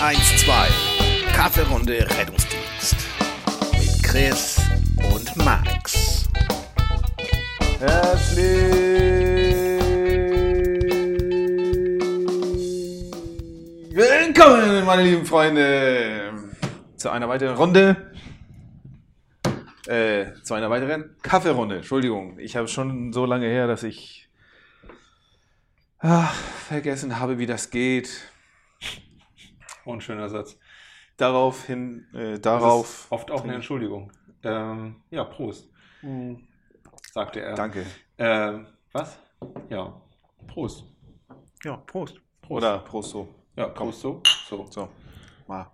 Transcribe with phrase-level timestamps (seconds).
[0.00, 1.32] 112.
[1.32, 2.96] Kaffeerunde Rettungsdienst.
[3.72, 4.60] Mit Chris
[4.98, 6.28] und Max.
[7.78, 8.44] Herzlich
[13.90, 16.34] willkommen, meine lieben Freunde,
[16.96, 18.12] zu einer weiteren Runde.
[19.86, 21.76] Äh, zu einer weiteren Kaffeerunde.
[21.76, 24.28] Entschuldigung, ich habe schon so lange her, dass ich
[26.00, 26.28] ah,
[26.68, 28.30] vergessen habe, wie das geht.
[29.86, 30.58] Oh, ein schöner Satz.
[31.16, 33.04] Daraufhin, äh, Das darauf.
[33.04, 34.12] ist oft auch eine Entschuldigung.
[34.42, 35.70] Ähm, ja, Prost,
[37.12, 37.54] sagte er.
[37.54, 37.86] Danke.
[38.18, 39.18] Ähm, was?
[39.70, 39.98] Ja,
[40.46, 40.84] Prost.
[41.64, 42.20] Ja, Prost.
[42.42, 42.50] Prost.
[42.64, 43.34] Oder Prost so.
[43.56, 44.22] Ja, Prost so.
[44.48, 44.66] So.
[44.70, 44.88] So.
[45.46, 45.70] Mal.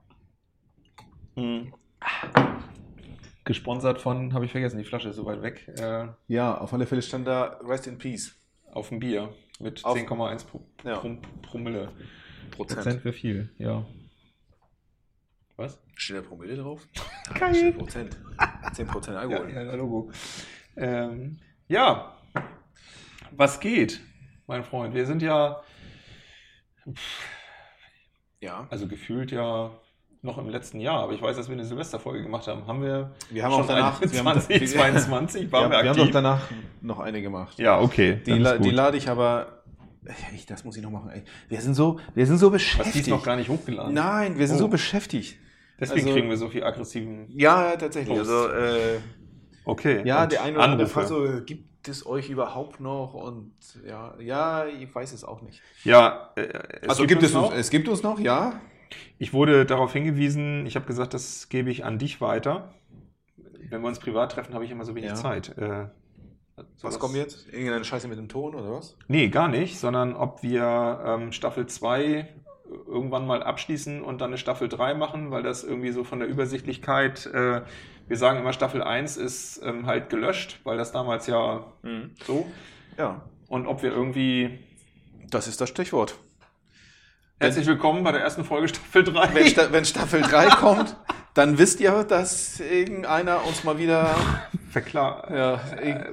[3.45, 6.87] Gesponsert von, habe ich vergessen, die Flasche ist so weit weg, äh, Ja, auf alle
[6.87, 8.37] Fälle stand da Rest in Peace.
[8.71, 10.99] auf dem Bier mit Auf- 10,1 Pro Ja.
[10.99, 11.91] Prom Promille.
[12.53, 13.05] Prozent.
[13.05, 13.85] wäre viel, ja.
[15.63, 15.79] Was?
[15.95, 16.87] Steht da Promille drauf?
[17.39, 17.55] Geil.
[17.55, 18.17] Steht Prozent.
[18.75, 19.53] 10 Prozent Ja, Alkohol.
[19.53, 20.11] ja, der Logo.
[20.77, 22.17] Ähm, ja,
[23.31, 24.01] was geht,
[24.47, 24.95] mein Freund?
[24.95, 25.63] Wir sind ja,
[28.41, 28.67] Ja.
[28.71, 29.71] also gefühlt ja
[30.23, 32.67] noch im letzten Jahr, aber ich weiß, dass wir eine Silvesterfolge gemacht haben.
[32.67, 34.01] Haben wir, Wir haben schon auch danach.
[34.03, 36.05] eine wir haben- 2022, Wir, waren haben, wir wir haben aktiv?
[36.07, 36.49] doch danach
[36.81, 37.59] noch eine gemacht.
[37.59, 38.21] ja, okay.
[38.27, 39.63] Die, la die lade ich aber.
[40.35, 41.11] Ich, das muss ich noch machen.
[41.11, 41.23] Ey.
[41.49, 43.09] Wir sind so, wir sind so Was, die ist beschäftigt.
[43.09, 43.95] noch gar nicht hochgeladen.
[43.95, 44.61] Nein, wir sind Oh.
[44.61, 45.37] so beschäftigt.
[45.83, 47.27] Deswegen also- kriegen wir so viel aggressiven.
[47.29, 48.17] Ja, tatsächlich.
[48.17, 48.31] Post.
[48.31, 48.99] Also, äh,
[49.65, 50.03] Okay.
[50.05, 53.15] ja, und der eine oder andere fragt so, gibt es euch überhaupt noch?
[53.15, 53.53] Und
[53.87, 55.61] ja, ja, ich weiß es auch nicht.
[55.85, 56.49] Ja, äh,
[56.83, 58.61] es also gibt, es uns uns, es gibt uns noch, ja.
[59.19, 62.73] Ich wurde darauf hingewiesen, ich habe gesagt, das gebe ich an dich weiter.
[63.71, 65.15] Wenn wir uns privat treffen, habe ich immer so wenig Ja.
[65.17, 65.57] Zeit.
[65.57, 65.87] Äh,
[66.57, 67.49] Was das- kommt jetzt?
[67.53, 68.97] Irgendeine Scheiße mit dem Ton oder was?
[69.09, 72.29] Nee, gar nicht, sondern ob wir ähm, Staffel 2
[72.87, 76.29] irgendwann mal abschließen und dann eine Staffel 3 machen, weil das irgendwie so von der
[76.29, 77.63] Übersichtlichkeit, äh,
[78.09, 81.65] wir sagen immer Staffel 1 ist ähm, halt gelöscht, weil das damals ja
[82.25, 82.47] so.
[82.99, 84.59] Ja, Und ob wir irgendwie.
[85.31, 86.17] das ist das Stichwort.
[87.41, 89.35] Herzlich willkommen bei der ersten Folge Staffel 3.
[89.35, 90.97] Wenn, Sta wenn Staffel 3 kommt,
[91.35, 94.15] dann wisst ihr, dass irgendeiner uns mal wieder
[94.69, 96.13] Verklar, ja, äh,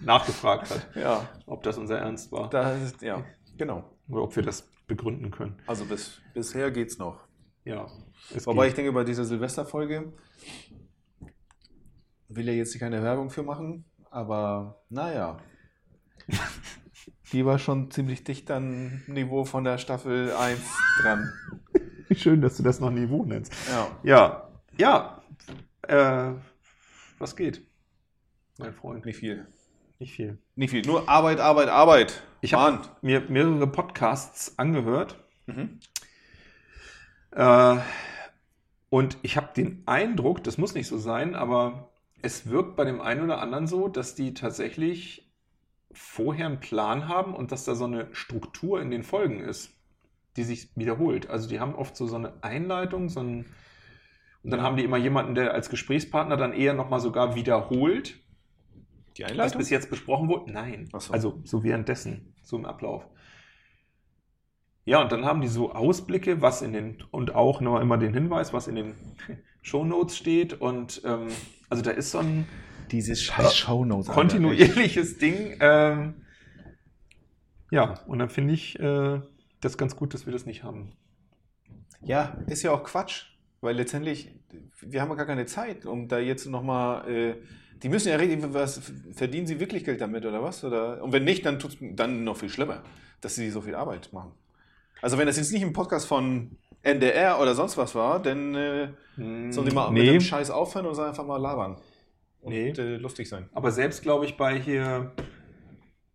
[0.00, 3.24] nachgefragt hat, ja, ob das unser Ernst war da ist, ja,
[3.56, 3.84] genau.
[4.08, 5.56] oder ob wir das begründen können.
[5.66, 7.20] Also bis, bisher geht's noch.
[7.64, 7.86] Ja.
[8.34, 8.78] es Wobei ich geht.
[8.78, 10.12] denke, bei dieser Silvesterfolge
[12.28, 15.38] will ja jetzt keine Werbung für machen, aber naja.
[17.32, 20.60] Die war schon ziemlich dicht am Niveau von der Staffel 1
[21.02, 21.32] dran.
[22.10, 23.52] Schön, dass du das noch Niveau nennst.
[23.70, 25.22] Ja, Ja, ja.
[25.82, 26.34] Äh,
[27.18, 27.62] was geht?
[28.58, 29.04] Mein Freund.
[29.06, 29.46] nicht viel.
[30.02, 30.36] Nicht viel.
[30.56, 30.82] Nicht viel.
[30.82, 32.24] Nur Arbeit, Arbeit, Arbeit.
[32.40, 35.78] Ich habe mir mehrere Podcasts angehört Mhm.
[37.30, 37.76] äh,
[38.90, 43.00] und ich habe den Eindruck, das muss nicht so sein, aber es wirkt bei dem
[43.00, 45.30] einen oder anderen so, dass die tatsächlich
[45.92, 49.72] vorher einen Plan haben und dass da so eine Struktur in den Folgen ist,
[50.36, 51.30] die sich wiederholt.
[51.30, 53.46] Also die haben oft so, so eine Einleitung, so ein,
[54.42, 58.18] und dann haben die immer jemanden, der als Gesprächspartner dann eher nochmal sogar wiederholt,
[59.16, 59.58] Die was Einleitung?
[59.58, 60.52] bis jetzt besprochen wurde?
[60.52, 60.88] Nein.
[60.98, 61.12] So.
[61.12, 63.06] Also so währenddessen, so im Ablauf.
[64.84, 68.14] Ja, und dann haben die so Ausblicke, was in den, und auch noch immer den
[68.14, 68.94] Hinweis, was in den
[69.62, 70.60] Shownotes steht.
[70.60, 71.28] Und ähm,
[71.68, 72.46] also da ist so ein
[72.90, 74.08] Dieses scheiß Shownotes.
[74.08, 75.56] Kontinuierliches Ding.
[75.60, 76.14] Ähm,
[77.70, 79.20] ja, und dann finde ich äh,
[79.60, 80.92] das ganz gut, dass wir das nicht haben.
[82.02, 83.26] Ja, ist ja auch Quatsch,
[83.60, 84.30] weil letztendlich,
[84.80, 87.36] wir haben ja gar keine Zeit, um da jetzt nochmal, äh,
[87.82, 88.80] die müssen ja reden, was,
[89.14, 90.62] verdienen sie wirklich Geld damit oder was?
[90.64, 92.82] Oder, und wenn nicht, dann tut's dann noch viel schlimmer,
[93.20, 94.32] dass sie so viel Arbeit machen.
[95.00, 98.88] Also wenn das jetzt nicht ein Podcast von NDR oder sonst was war, dann äh,
[99.16, 101.76] sollen die mal mit nee, dem Scheiß aufhören und einfach mal labern.
[102.40, 102.70] Und Nee.
[102.70, 103.48] äh, lustig sein.
[103.52, 105.12] aber selbst glaube ich bei hier,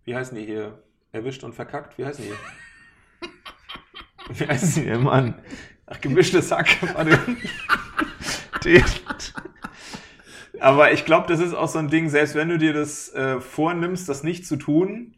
[0.03, 0.81] wie heißen die hier?
[1.13, 1.97] Erwischt und verkackt?
[1.97, 2.33] Wie heißen die?
[4.39, 5.35] Wie heißen die, Mann?
[5.85, 6.67] Ach, gemischtes Hack.
[6.95, 7.17] Warte.
[10.59, 13.39] Aber ich glaube, das ist auch so ein Ding, selbst wenn du dir das äh,
[13.39, 15.15] vornimmst, das nicht zu tun,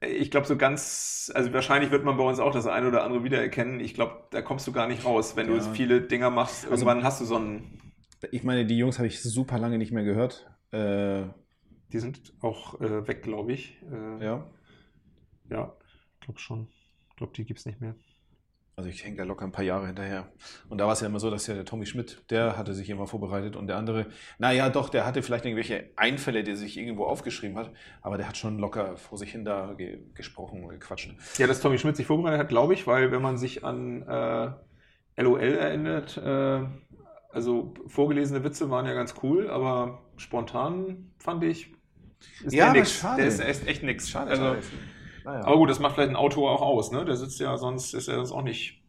[0.00, 3.24] ich glaube, so ganz, also wahrscheinlich wird man bei uns auch das eine oder andere
[3.24, 3.80] wiedererkennen.
[3.80, 5.36] Ich glaube, da kommst du gar nicht raus.
[5.36, 5.58] Wenn Ja.
[5.58, 7.80] du viele Dinger machst, Also- irgendwann hast du so einen,
[8.30, 10.50] Ich meine, die Jungs habe ich super lange nicht mehr gehört.
[10.72, 11.24] Äh,
[11.92, 13.80] die sind auch äh, weg, glaube ich.
[13.90, 14.50] Äh, ja.
[15.50, 15.76] Ja,
[16.20, 16.68] glaube schon.
[17.10, 17.94] Ich glaube, die gibt es nicht mehr.
[18.78, 20.28] Also ich hänge da locker ein paar Jahre hinterher.
[20.68, 22.90] Und da war es ja immer so, dass ja der Tommy Schmidt, der hatte sich
[22.90, 24.04] immer vorbereitet und der andere,
[24.38, 28.28] naja doch, der hatte vielleicht irgendwelche Einfälle, die er sich irgendwo aufgeschrieben hat, aber der
[28.28, 31.10] hat schon locker vor sich hin da ge gesprochen und gequatscht.
[31.38, 35.22] Ja, dass Tommy Schmidt sich vorbereitet hat, glaube ich, weil wenn man sich an äh,
[35.22, 36.60] LOL erinnert, äh,
[37.32, 41.72] also vorgelesene Witze waren ja ganz cool, aber spontan fand ich,
[42.44, 42.92] ist Ja, der nix.
[42.92, 43.22] schade.
[43.22, 44.10] Der ist echt, echt nix.
[44.10, 44.58] Schade, also, schade.
[45.26, 45.44] Naja.
[45.44, 47.04] Aber gut, das macht vielleicht ein Autor auch aus, ne?
[47.04, 48.80] Der sitzt ja, sonst ist er das auch nicht,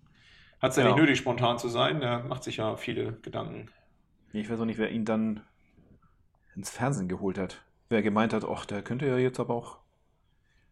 [0.61, 0.89] hat es ja, Ja.
[0.89, 1.99] nicht nötig, spontan zu sein.
[1.99, 3.69] Der macht sich ja viele Gedanken.
[4.33, 5.41] Ich weiß auch nicht, wer ihn dann
[6.55, 7.63] ins Fernsehen geholt hat.
[7.89, 9.77] Wer gemeint hat, ach, der könnte ja jetzt aber auch.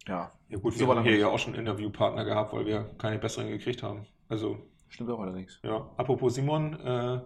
[0.06, 3.48] Ja, Ja gut, wir haben hier ja auch schon Interviewpartner gehabt, weil wir keine besseren
[3.48, 4.06] gekriegt haben.
[4.28, 4.58] Also,
[4.88, 5.58] stimmt auch allerdings.
[5.64, 7.20] ja, apropos Simon, äh,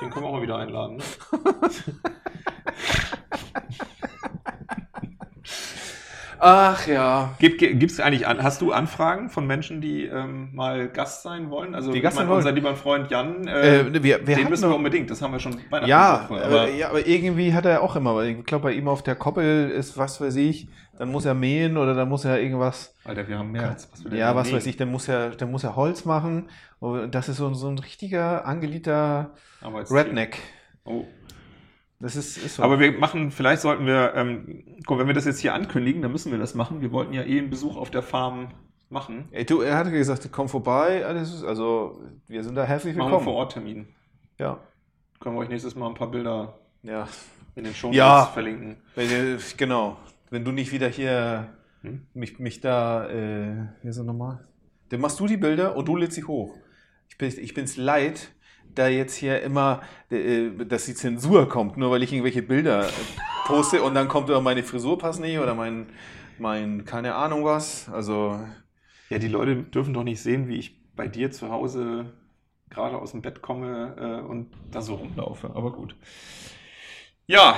[0.00, 0.98] den können wir auch mal wieder einladen.
[0.98, 1.02] Ne?
[6.44, 7.34] Ach ja.
[7.38, 11.72] Gibt es eigentlich, an, hast du Anfragen von Menschen, die ähm, mal Gast sein wollen?
[11.72, 12.56] Also Die Gast sein meine, unser wollen?
[12.56, 15.54] lieber Freund Jan, äh, Äh, wir, wir den müssen wir unbedingt, das haben wir schon
[15.70, 18.88] Weihnachten Ja, gemacht, aber, ja, aber irgendwie hat er auch immer, ich glaube, bei ihm
[18.88, 20.66] auf der Koppel ist, was weiß ich,
[20.98, 24.02] dann muss er mähen oder dann muss er irgendwas, Alter, wir haben mehr als was
[24.02, 24.56] wir denn ja, was nehmen.
[24.56, 26.48] weiß ich, dann muss er, dann muss er Holz machen.
[26.80, 29.30] Und das ist so, ein- so ein richtiger angelieter.
[29.62, 30.38] Redneck.
[30.84, 31.04] Oh.
[32.02, 32.62] Das ist, ist so.
[32.62, 36.12] Aber wir machen, vielleicht sollten wir, ähm, guck, wenn wir das jetzt hier ankündigen, dann
[36.12, 36.80] müssen wir das machen.
[36.80, 38.48] Wir wollten ja eh einen Besuch auf der Farm
[38.90, 39.28] machen.
[39.30, 43.06] Ey, du, er hatte gesagt, komm vorbei, alles ist, also wir sind da herzlich Machen
[43.06, 43.24] wir willkommen.
[43.24, 43.86] vor Ort Termin.
[44.38, 44.58] Ja,
[45.20, 47.06] Können wir euch nächstes Mal ein paar Bilder ja.
[47.54, 48.26] in den Show Ja.
[48.26, 48.76] verlinken.
[48.96, 49.96] Wenn, genau.
[50.30, 51.48] Wenn du nicht wieder hier
[51.82, 52.06] Hm?
[52.14, 54.46] mich, mich da, äh, wie ist er nochmal?
[54.88, 56.56] Dann machst du die Bilder und du lädst sie hoch.
[57.08, 58.30] Ich, bin, ich bin's leid,
[58.74, 62.92] da jetzt hier immer, äh, dass die Zensur kommt, nur weil ich irgendwelche Bilder äh,
[63.44, 65.86] poste und dann kommt oder meine Frisur passt nicht oder mein,
[66.38, 67.88] mein, keine Ahnung was.
[67.88, 68.38] Also,
[69.10, 72.12] Ja, die Leute dürfen doch nicht sehen, wie ich bei dir zu Hause
[72.70, 75.50] gerade aus dem Bett komme äh, und da so rumlaufe.
[75.54, 75.96] Aber gut.
[77.26, 77.56] Ja.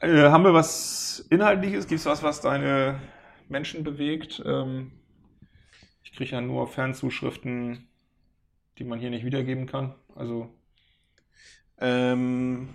[0.00, 1.86] Äh, haben wir was Inhaltliches?
[1.86, 3.00] Gibt es was, was deine
[3.48, 4.42] Menschen bewegt?
[4.44, 4.92] Ähm,
[6.02, 7.88] ich kriege ja nur Fernzuschriften,
[8.78, 9.94] die man hier nicht wiedergeben kann.
[10.14, 10.48] Also,
[11.78, 12.68] ähm,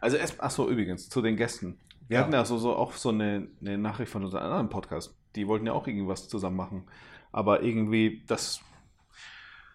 [0.00, 1.78] also erst, ach so, übrigens, zu den Gästen.
[2.08, 2.22] Wir Ja.
[2.24, 5.16] hatten ja so, so auch so eine, eine Nachricht von unserem anderen Podcast.
[5.36, 6.84] Die wollten ja auch irgendwas zusammen machen.
[7.32, 8.60] Aber irgendwie, das,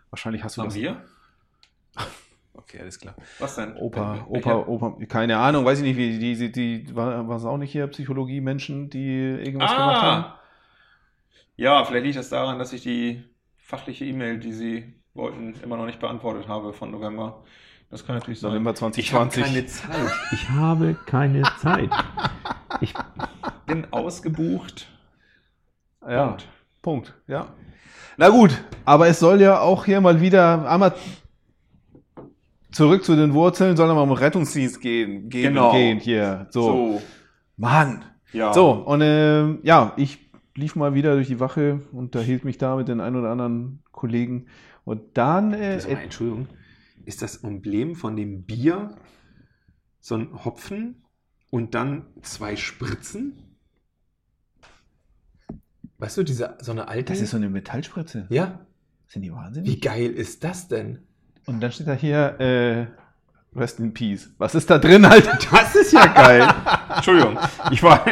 [0.10, 0.76] wahrscheinlich hast du haben das.
[0.76, 1.04] wir?
[2.58, 3.16] Okay, alles klar.
[3.38, 3.76] Was denn?
[3.76, 6.52] Opa, Opa, Opa, keine Ahnung, weiß ich nicht, wie die, die,
[6.86, 10.34] die war, es auch nicht hier Psychologie-Menschen, die irgendwas gemacht haben?
[11.58, 13.24] Ja, vielleicht liegt das daran, dass ich die
[13.58, 17.44] fachliche E-Mail, die Sie wollten, immer noch nicht beantwortet habe von November.
[17.90, 18.50] Das kann natürlich sein.
[18.52, 19.44] November Ich habe 2020.
[19.44, 20.12] keine Zeit.
[20.34, 21.90] Ich habe keine Zeit.
[22.82, 22.94] Ich
[23.66, 24.88] bin ausgebucht.
[26.08, 26.48] Ja, Punkt.
[26.82, 27.14] Punkt.
[27.28, 27.48] Ja.
[28.18, 28.52] Na gut,
[28.86, 30.94] aber es soll ja auch hier mal wieder einmal
[32.72, 35.72] zurück zu den Wurzeln, soll mal um Rettungsdienst gehen, gehen, Genau.
[35.72, 36.48] gehen hier.
[36.50, 37.02] So, So,
[37.58, 38.04] Mann.
[38.34, 38.54] ja.
[38.54, 40.25] So, und ähm, ja, ich
[40.56, 43.30] lief mal wieder durch die Wache und da hielt mich da mit den ein oder
[43.30, 44.48] anderen Kollegen.
[44.84, 46.48] Und dann, äh, mal, Entschuldigung.
[47.06, 48.96] Ist das Emblem von dem Bier
[50.00, 51.04] so ein Hopfen
[51.50, 53.34] und dann zwei Spritzen?
[55.98, 57.14] Weißt du, diese, so eine alte.
[57.14, 58.28] das ist so eine Metallspritze.
[58.30, 58.66] ja.
[59.08, 59.82] Sind die Wie wahnsinnig?
[59.82, 61.04] geil ist das denn?
[61.46, 62.88] Und dann steht da hier, äh,
[63.56, 64.32] Rest in Peace.
[64.40, 65.38] Was ist da drin, Alter?
[65.52, 66.48] Das ist ja geil.
[66.96, 67.38] Entschuldigung,
[67.72, 68.04] ich war,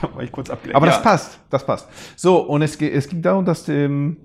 [0.00, 0.76] da war ich kurz abgelenkt.
[0.76, 0.92] Aber ja.
[0.92, 1.88] das passt, das passt.
[2.18, 4.16] So, und es, es ging darum, dass ähm,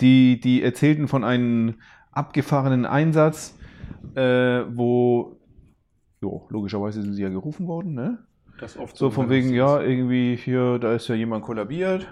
[0.00, 1.74] die, die erzählten von einem
[2.12, 3.58] abgefahrenen Einsatz,
[4.14, 5.36] äh, wo,
[6.20, 8.18] jo, logischerweise sind sie ja gerufen worden, ne?
[8.58, 12.06] Das oft So von wenn wegen, ja, irgendwie hier, da ist ja jemand kollabiert.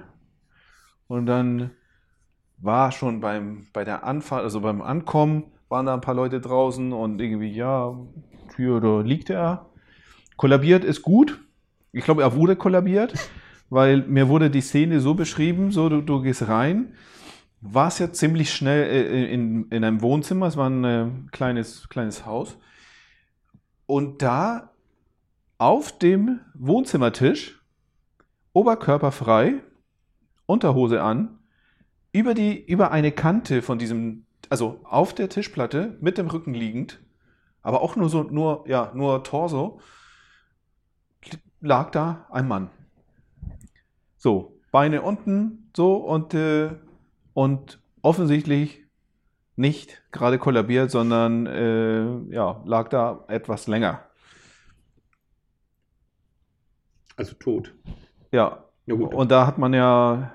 [1.07, 1.71] Und dann
[2.59, 6.93] war schon beim, bei der Anfahrt, also beim Ankommen, waren da ein paar Leute draußen
[6.93, 7.97] und irgendwie, ja,
[8.57, 9.71] hier, da liegt er.
[10.37, 11.44] Kollabiert ist gut.
[11.95, 13.15] Ich glaube, er wurde kollabiert,
[13.71, 16.95] weil mir wurde die Szene so beschrieben, so, du, du gehst rein,
[17.61, 22.27] warst ja ziemlich schnell äh, in, in einem Wohnzimmer, es war ein äh, kleines, kleines
[22.27, 22.59] Haus.
[23.87, 24.73] Und da
[25.59, 27.61] auf dem Wohnzimmertisch,
[28.53, 29.63] oberkörperfrei,
[30.47, 31.39] Unterhose an,
[32.11, 36.99] über, die, über eine Kante von diesem, also auf der Tischplatte, mit dem Rücken liegend,
[37.63, 39.81] aber auch nur so, nur, ja, nur Torso,
[41.65, 42.71] lag da ein Mann.
[44.17, 46.71] So, Beine unten, so und, äh,
[47.33, 48.85] und offensichtlich
[49.57, 54.03] nicht gerade kollabiert, sondern äh, ja, lag da etwas länger.
[57.17, 57.73] Also tot.
[58.33, 59.15] Ja, Ja, gut.
[59.15, 60.33] Und da hat man ja,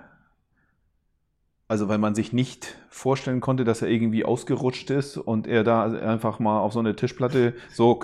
[1.68, 5.84] also weil man sich nicht vorstellen konnte, dass er irgendwie ausgerutscht ist und er da
[5.84, 8.00] einfach mal auf so eine Tischplatte so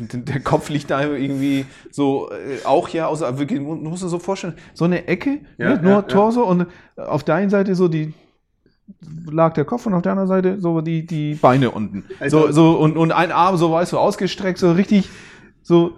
[0.12, 4.18] der Kopf liegt da irgendwie so äh, auch ja aus wirklich du musst dir so
[4.18, 6.02] vorstellen so eine Ecke Ja, ne, nur ja, ja.
[6.02, 8.14] Torso und auf der einen Seite so die
[9.30, 12.52] lag der Kopf und auf der anderen Seite so die die Beine unten Also- so
[12.52, 15.08] so und und ein Arm so weißt du ausgestreckt so richtig
[15.62, 15.92] so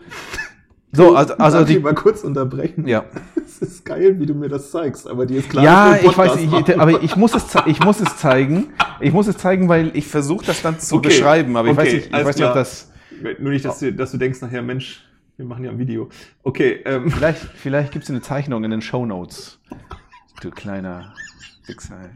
[0.93, 2.87] so also also Darf ich die mal kurz unterbrechen?
[2.87, 3.05] ja
[3.47, 5.65] Es ist geil, wie du mir das zeigst, aber die ist klar.
[5.65, 8.73] Ja, ich weiß, ich, aber ich muss es, ich muss es zeigen.
[9.01, 11.87] Ich muss es zeigen, weil ich versuche das dann zu Okay, beschreiben, aber ich okay,
[11.87, 12.91] weiß nicht, ich alles weiß nicht, ob das
[13.38, 15.04] Nur nicht, dass du, dass du denkst nachher, Mensch,
[15.37, 16.09] wir machen ja ein Video.
[16.43, 19.61] Okay, ähm, vielleicht, vielleicht gibt es eine Zeichnung in den Show Notes.
[20.40, 21.14] Du kleiner
[21.66, 22.11] Wichser.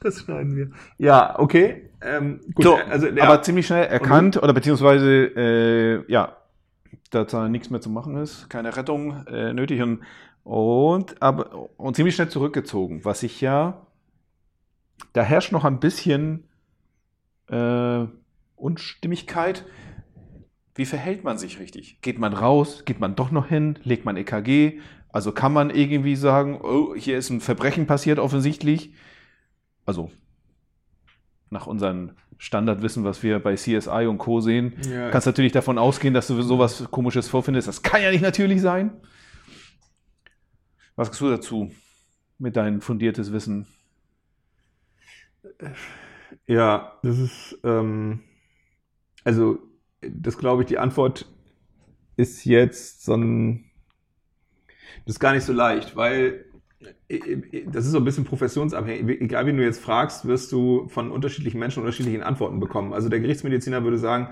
[0.00, 0.70] das schneiden wir.
[0.98, 1.90] Ja, okay.
[2.00, 6.36] Ähm, gut, So, also, ja, aber ziemlich schnell erkannt oder beziehungsweise äh, ja,
[7.10, 10.00] dass da nichts mehr zu machen ist, keine Rettung äh, nötig und
[10.42, 13.86] und aber und ziemlich schnell zurückgezogen, was ich ja
[15.14, 16.44] da herrscht noch ein bisschen
[17.48, 18.04] äh,
[18.64, 19.66] Unstimmigkeit.
[20.74, 22.00] Wie verhält man sich richtig?
[22.00, 22.84] Geht man raus?
[22.86, 23.78] Geht man doch noch hin?
[23.84, 24.80] Legt man EKG?
[25.10, 28.94] Also kann man irgendwie sagen, oh, hier ist ein Verbrechen passiert offensichtlich.
[29.84, 30.10] Also
[31.50, 34.40] nach unserem Standardwissen, was wir bei CSI und Co.
[34.40, 37.68] sehen, ja, kannst natürlich davon ausgehen, dass du sowas Komisches vorfindest.
[37.68, 38.90] Das kann ja nicht natürlich sein.
[40.96, 41.70] Was sagst du dazu
[42.38, 43.66] mit deinem fundiertes Wissen?
[46.46, 48.20] Ja, das ist, ähm,
[49.24, 49.58] also,
[50.00, 51.26] das glaube ich, die Antwort
[52.16, 53.64] ist jetzt so ein,
[55.06, 56.44] das ist gar nicht so leicht, weil
[57.08, 59.20] äh, äh, das ist so ein bisschen professionsabhängig.
[59.20, 62.92] Egal, wen du jetzt fragst, wirst du von unterschiedlichen Menschen unterschiedliche Antworten bekommen.
[62.92, 64.28] Also der Gerichtsmediziner würde sagen,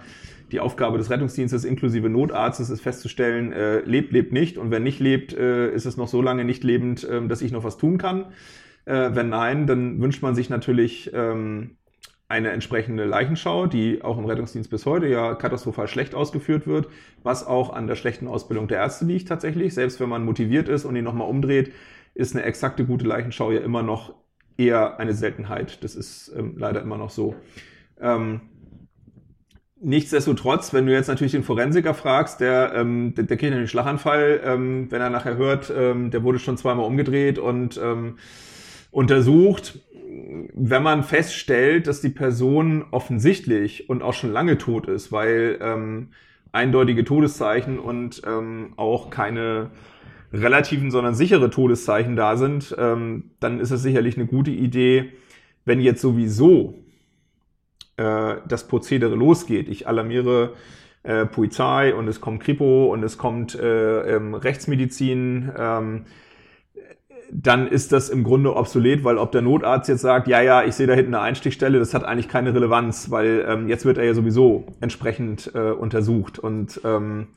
[0.50, 4.58] die Aufgabe des Rettungsdienstes inklusive Notarztes ist festzustellen, äh, lebt, lebt nicht.
[4.58, 7.52] Und wenn nicht lebt, äh, ist es noch so lange nicht lebend, ähm, dass ich
[7.52, 8.32] noch was tun kann.
[8.84, 11.76] Äh, wenn nein, dann wünscht man sich natürlich ähm,
[12.32, 16.88] eine entsprechende Leichenschau, die auch im Rettungsdienst bis heute ja katastrophal schlecht ausgeführt wird,
[17.22, 19.74] was auch an der schlechten Ausbildung der Ärzte liegt tatsächlich.
[19.74, 21.72] Selbst wenn man motiviert ist und ihn nochmal umdreht,
[22.14, 24.14] ist eine exakte gute Leichenschau ja immer noch
[24.56, 25.84] eher eine Seltenheit.
[25.84, 27.34] Das ist ähm, leider immer noch so.
[28.00, 28.40] Ähm,
[29.84, 34.40] Nichtsdestotrotz, wenn du jetzt natürlich den Forensiker fragst, der, ähm, der, der kriegt einen Schlaganfall,
[34.44, 38.16] ähm, wenn er nachher hört, ähm, der wurde schon zweimal umgedreht und ähm,
[38.92, 39.80] untersucht,
[40.54, 46.08] wenn man feststellt, dass die Person offensichtlich und auch schon lange tot ist, weil ähm,
[46.52, 49.70] eindeutige Todeszeichen und ähm, auch keine
[50.32, 55.12] relativen, sondern sichere Todeszeichen da sind, ähm, dann ist es sicherlich eine gute Idee,
[55.64, 56.74] wenn jetzt sowieso
[57.96, 59.68] äh, das Prozedere losgeht.
[59.68, 60.54] Ich alarmiere
[61.02, 65.52] äh, Polizei und es kommt Kripo und es kommt äh, ähm, Rechtsmedizin.
[65.56, 66.04] Ähm,
[67.34, 70.74] dann ist das im Grunde obsolet, weil ob der Notarzt jetzt sagt, ja, ja, ich
[70.74, 74.04] sehe da hinten eine Einstichstelle, das hat eigentlich keine Relevanz, weil ähm, jetzt wird er
[74.04, 77.28] ja sowieso entsprechend äh, untersucht und ähm,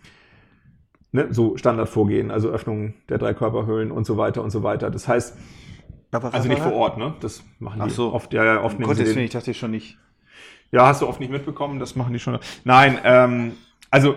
[1.14, 4.92] ne, so Standardvorgehen, also Öffnung der drei Körperhöhlen und so weiter und so weiter.
[4.92, 5.38] Das heißt,
[6.12, 7.14] also nicht vor Ort, ne?
[7.22, 8.14] Das machen die Ach so.
[8.14, 9.98] oft, ja, ja, oft nehmen sie Gottes den- Willen, ich dachte schon nicht.
[10.72, 12.38] ja, hast du oft nicht mitbekommen, das machen die schon.
[12.66, 13.54] Nein, ähm,
[13.92, 14.16] also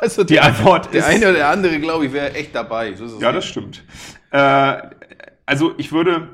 [0.00, 1.06] Also die Antwort der ist.
[1.08, 2.94] eine oder der andere, glaube ich, wäre echt dabei.
[2.94, 3.36] So ja, nicht.
[3.36, 3.84] das stimmt.
[4.30, 4.78] Äh,
[5.50, 6.28] also ich würde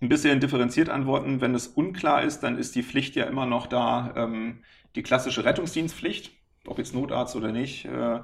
[0.00, 1.40] ein bisschen differenziert antworten.
[1.40, 4.60] Wenn es unklar ist, dann ist die Pflicht ja immer noch da, ähm,
[4.94, 6.30] die klassische Rettungsdienstpflicht,
[6.68, 8.20] ob jetzt Notarzt oder nicht, äh,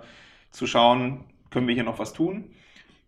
[0.53, 2.53] zu schauen, können wir hier noch was tun?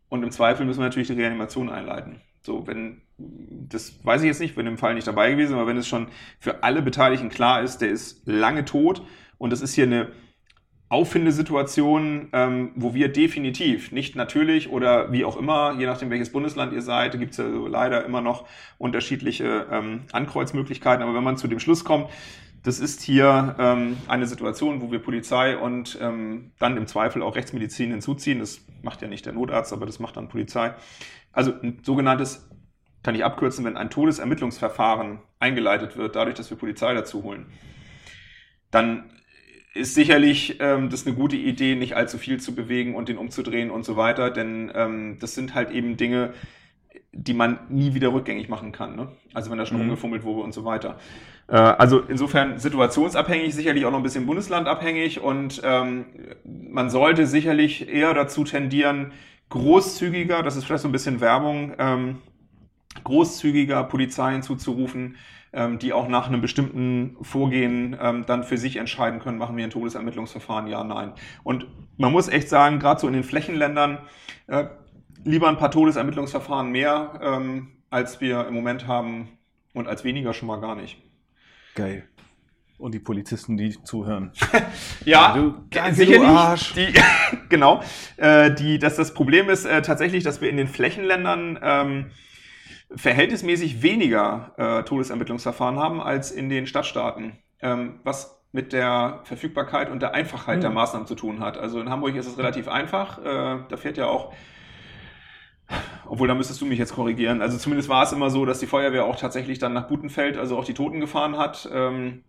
[0.09, 2.21] Und im Zweifel müssen wir natürlich die Reanimation einleiten.
[2.41, 5.77] So, wenn, das weiß ich jetzt nicht, bin im Fall nicht dabei gewesen, aber wenn
[5.77, 6.09] es schon
[6.41, 9.07] für alle Beteiligten klar ist, der ist lange tot
[9.39, 10.11] und es ist hier eine
[10.89, 16.73] Auffindesituation, ähm, wo wir definitiv, nicht natürlich oder wie auch immer, je nachdem welches Bundesland
[16.73, 18.47] ihr seid, gibt es ja leider immer noch
[18.79, 22.11] unterschiedliche ähm, Ankreuzmöglichkeiten, aber wenn man zu dem Schluss kommt,
[22.65, 27.37] das ist hier ähm, eine Situation, wo wir Polizei und ähm, dann im Zweifel auch
[27.37, 28.39] Rechtsmedizin hinzuziehen.
[28.39, 30.75] Das macht ja nicht der Notarzt, aber das macht dann Polizei.
[31.31, 32.49] Also ein sogenanntes,
[33.03, 37.47] kann ich abkürzen, wenn ein Todesermittlungsverfahren eingeleitet wird, dadurch, dass wir Polizei dazu holen,
[38.71, 39.11] dann
[39.75, 43.71] ist sicherlich ähm, das eine gute Idee, nicht allzu viel zu bewegen und den umzudrehen
[43.71, 46.33] und so weiter, denn ähm, das sind halt eben Dinge,
[47.13, 48.97] die man nie wieder rückgängig machen kann.
[48.97, 49.09] Ne?
[49.35, 49.83] Also wenn da schon Mhm.
[49.85, 50.99] rumgefummelt wurde und so weiter.
[51.49, 56.07] Äh, also insofern situationsabhängig, sicherlich auch noch ein bisschen bundeslandabhängig und ähm,
[56.45, 59.13] man sollte sicherlich eher dazu tendieren,
[59.51, 62.19] großzügiger, das ist vielleicht so ein bisschen Werbung, ähm,
[63.05, 65.17] großzügiger Polizeien zuzurufen,
[65.55, 69.65] ähm, die auch nach einem bestimmten Vorgehen ähm, dann für sich entscheiden können, machen wir
[69.65, 71.13] ein Todesermittlungsverfahren, ja, nein.
[71.43, 73.99] Und man muss echt sagen, gerade so in den Flächenländern,
[74.49, 74.67] äh,
[75.25, 79.29] lieber ein paar Todesermittlungsverfahren mehr, ähm, als wir im Moment haben
[79.73, 81.01] und als weniger schon mal gar nicht.
[81.75, 82.09] Geil.
[82.77, 84.33] Und die Polizisten, die zuhören.
[85.05, 86.21] Ja, Du- danke, sicherlich.
[86.23, 86.73] du Arsch.
[86.75, 86.89] Die,
[87.49, 87.81] genau.
[88.17, 92.11] Äh, die, dass das Problem ist äh, tatsächlich, dass wir in den Flächenländern ähm,
[92.97, 97.39] verhältnismäßig weniger äh, Todesermittlungsverfahren haben als in den Stadtstaaten.
[97.61, 100.75] Ähm, was mit der Verfügbarkeit und der Einfachheit der Hm.
[100.75, 101.59] Maßnahmen zu tun hat.
[101.59, 103.19] Also in Hamburg ist es relativ einfach.
[103.19, 104.33] Äh, da fährt ja auch
[106.07, 107.41] obwohl, da müsstest du mich jetzt korrigieren.
[107.43, 110.59] Also zumindest war es immer so, dass die Feuerwehr auch tatsächlich dann nach Butenfeld, also
[110.59, 111.69] auch die Toten gefahren hat.
[111.73, 112.23] Ähm,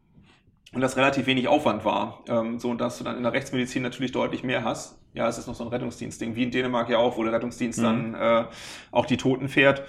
[0.73, 2.23] und das relativ wenig Aufwand war.
[2.27, 4.99] Ähm, so, und dass du dann in der Rechtsmedizin natürlich deutlich mehr hast.
[5.13, 7.79] Ja, es ist noch so ein Rettungsdienstding, wie in Dänemark ja auch, wo der Rettungsdienst
[7.79, 7.83] Mhm.
[7.83, 8.45] dann äh,
[8.91, 9.83] auch die Toten fährt.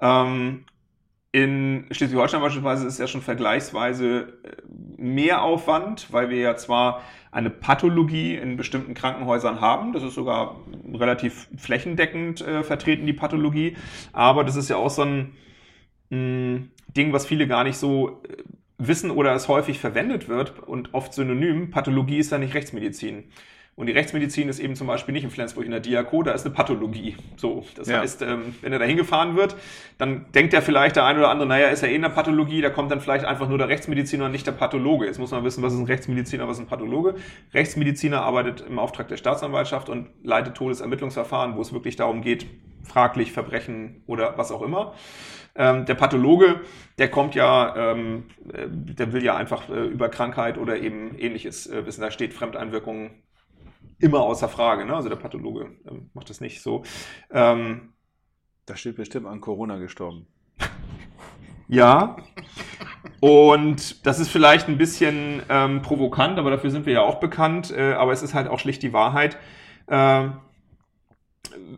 [0.00, 0.64] Ähm,
[1.32, 4.62] in Schleswig-Holstein beispielsweise ist ja schon vergleichsweise äh,
[4.96, 10.56] mehr Aufwand, weil wir ja zwar eine Pathologie in bestimmten Krankenhäusern haben, das ist sogar
[10.92, 13.76] relativ flächendeckend äh, vertreten, die Pathologie,
[14.12, 15.36] aber das ist ja auch so ein
[16.10, 16.62] mh,
[16.96, 18.42] Ding, was viele gar nicht so äh,
[18.78, 21.70] wissen oder es häufig verwendet wird und oft synonym.
[21.70, 23.24] Pathologie ist ja nicht Rechtsmedizin.
[23.80, 26.44] Und die Rechtsmedizin ist eben zum Beispiel nicht in Flensburg in der Diako, da ist
[26.44, 27.16] eine Pathologie.
[27.36, 28.00] So, das Ja.
[28.00, 29.56] heißt, ähm, wenn er da hingefahren wird,
[29.96, 32.60] dann denkt er vielleicht der ein oder andere, naja, ist er eh in der Pathologie,
[32.60, 35.06] da kommt dann vielleicht einfach nur der Rechtsmediziner und nicht der Pathologe.
[35.06, 37.14] Jetzt muss man wissen, was ist ein Rechtsmediziner, was ist ein Pathologe.
[37.54, 42.44] Rechtsmediziner arbeitet im Auftrag der Staatsanwaltschaft und leitet Todesermittlungsverfahren, wo es wirklich darum geht,
[42.84, 44.92] fraglich Verbrechen oder was auch immer.
[45.56, 46.60] Ähm, der Pathologe,
[46.98, 51.66] der kommt ja, ähm, äh, der will ja einfach äh, über Krankheit oder eben ähnliches
[51.66, 52.02] äh, wissen.
[52.02, 53.10] Da steht Fremdeinwirkung
[54.00, 54.84] immer außer Frage.
[54.84, 54.94] Ne?
[54.94, 56.82] Also der Pathologe ähm, macht das nicht so.
[57.30, 57.92] Ähm,
[58.66, 60.26] Da steht bestimmt an Corona gestorben.
[61.68, 62.16] ja.
[63.20, 67.70] Und das ist vielleicht ein bisschen ähm, provokant, aber dafür sind wir ja auch bekannt.
[67.70, 69.36] Äh, aber es ist halt auch schlicht die Wahrheit.
[69.88, 70.38] Ähm,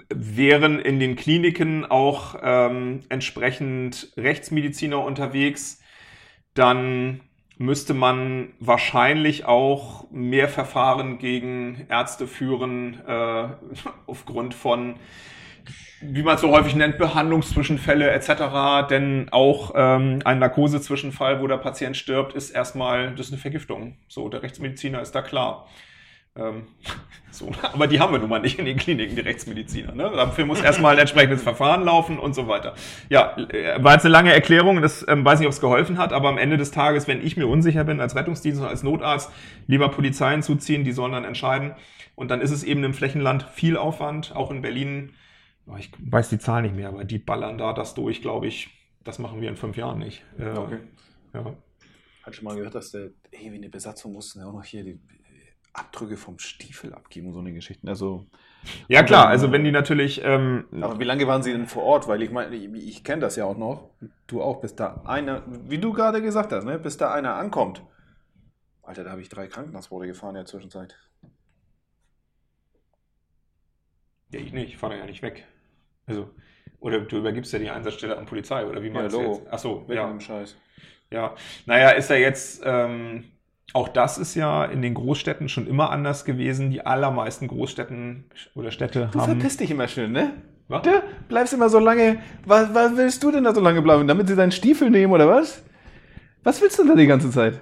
[0.08, 5.80] wären in den Kliniken auch ähm, entsprechend Rechtsmediziner unterwegs,
[6.54, 7.20] dann
[7.58, 13.48] müsste man wahrscheinlich auch mehr Verfahren gegen Ärzte führen, äh,
[14.06, 14.96] aufgrund von,
[16.00, 18.88] wie man es so häufig nennt, Behandlungszwischenfälle etc.
[18.90, 23.96] Denn auch ähm, ein Narkosezwischenfall, wo der Patient stirbt, ist erstmal, das ist eine Vergiftung.
[24.08, 25.68] So, der Rechtsmediziner ist da klar.
[26.34, 26.66] Ähm,
[27.30, 29.94] so, aber die haben wir nun mal nicht in den Kliniken, die Rechtsmediziner.
[29.94, 30.10] Ne?
[30.14, 32.74] Dafür muss erstmal ein entsprechendes Verfahren laufen und so weiter.
[33.08, 36.12] Ja, äh, war jetzt eine lange Erklärung, das ähm, weiß nicht, ob es geholfen hat,
[36.12, 39.30] aber am Ende des Tages, wenn ich mir unsicher bin als Rettungsdienst und als Notarzt,
[39.66, 41.74] lieber Polizei hinzuziehen, die sollen dann entscheiden.
[42.14, 45.12] Und dann ist es eben im Flächenland viel Aufwand, auch in Berlin.
[45.66, 48.70] Oh, ich weiß die Zahl nicht mehr, aber die ballern da das durch, glaube ich.
[49.04, 50.22] Das machen wir in fünf Jahren nicht.
[50.38, 50.54] Äh,
[51.34, 51.56] ja.
[52.22, 54.84] Hat schon mal gehört, dass der, ey, wie eine Besatzung mussten ja auch noch hier
[54.84, 55.00] die
[55.72, 57.88] Abdrücke vom Stiefel abgeben und so eine Geschichten.
[57.88, 58.26] Also,
[58.88, 60.20] ja, klar, also wenn die natürlich.
[60.22, 62.08] Ähm, aber wie lange waren Sie denn vor Ort?
[62.08, 63.90] Weil ich meine, ich, ich kenne das ja auch noch.
[64.26, 67.82] Du auch, bis da einer, wie du gerade gesagt hast, ne, bis da einer ankommt.
[68.82, 70.96] Alter, da habe ich drei Krankenhausboote gefahren in der Zwischenzeit.
[74.30, 75.46] Ja, ich nicht, ich fahre ja nicht weg.
[76.06, 76.30] Also,
[76.80, 79.24] oder du übergibst ja die Einsatzstelle an Polizei, oder wie meinst Logo.
[79.24, 79.46] du jetzt?
[79.50, 80.06] Ach so, Weg ja.
[80.06, 80.56] mit dem Scheiß.
[81.10, 81.34] Ja,
[81.66, 83.31] naja, ist ja jetzt, ähm,
[83.72, 86.70] auch das ist ja in den Großstädten schon immer anders gewesen.
[86.70, 89.26] Die allermeisten Großstädten oder Städte Du haben.
[89.38, 90.32] verpisst dich immer schön, ne?
[90.68, 90.82] Was?
[90.82, 90.90] Du
[91.28, 92.22] bleibst immer so lange.
[92.46, 94.06] Was, was willst du denn da so lange bleiben?
[94.06, 95.62] Damit sie deinen Stiefel nehmen oder was?
[96.42, 97.60] Was willst du denn da die ganze Zeit?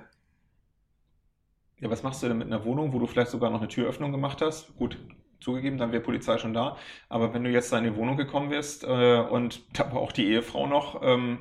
[1.81, 4.13] Ja, was machst du denn mit einer Wohnung, wo du vielleicht sogar noch eine Türöffnung
[4.13, 4.77] gemacht hast?
[4.77, 4.99] Gut,
[5.41, 6.77] zugegeben, dann wäre Polizei schon da.
[7.09, 10.13] Aber wenn du jetzt da in die Wohnung gekommen wärst äh, und da war auch
[10.13, 11.39] die Ehefrau noch ähm,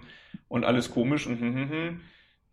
[0.47, 2.01] und alles komisch und hm, hm, hm,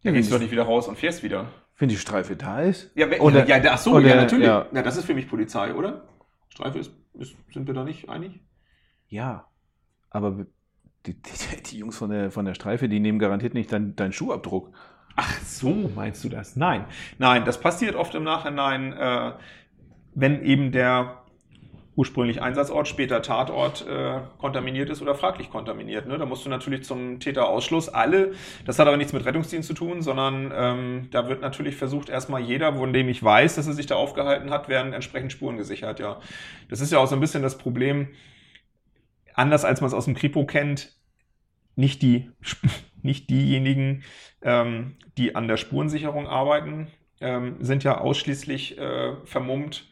[0.03, 1.51] dann gehst du doch nicht wieder raus und fährst wieder.
[1.79, 2.91] Wenn die Streife da ist?
[2.95, 4.47] Ja, wenn, Oder- ja, ach so, oder- ja, natürlich.
[4.47, 4.67] ja.
[4.73, 4.83] Ja.
[4.83, 6.09] das ist für mich Polizei, oder?
[6.49, 8.41] Streife ist, ist sind wir da nicht einig?
[9.09, 9.47] Ja.
[10.11, 10.47] Aber
[11.05, 14.13] die, die, die Jungs von der, von der Streife, die nehmen garantiert nicht deinen deinen
[14.13, 14.73] Schuhabdruck.
[15.17, 16.57] Ach so, meinst du das?
[16.57, 16.85] Nein.
[17.19, 19.33] Nein, das passiert oft im Nachhinein, äh,
[20.15, 21.23] wenn eben der
[21.97, 26.07] ursprünglich Einsatzort, später Tatort äh, kontaminiert ist oder fraglich kontaminiert.
[26.07, 26.19] Ne?
[26.19, 28.35] Da musst du natürlich zum Täterausschluss alle,
[28.67, 32.43] das hat aber nichts mit Rettungsdienst zu tun, sondern ähm, da wird natürlich versucht, erstmal
[32.43, 35.99] jeder, von dem ich weiß, dass er sich da aufgehalten hat, werden entsprechend Spuren gesichert,
[35.99, 36.21] ja.
[36.69, 38.09] Das ist ja auch so ein bisschen das Problem,
[39.33, 40.95] anders als man es aus dem Kripo kennt,
[41.77, 42.31] nicht die,
[43.03, 44.03] nicht diejenigen,
[44.43, 46.89] ähm, die an der Spurensicherung arbeiten,
[47.23, 49.89] ähm, sind ja ausschließlich äh, vermummt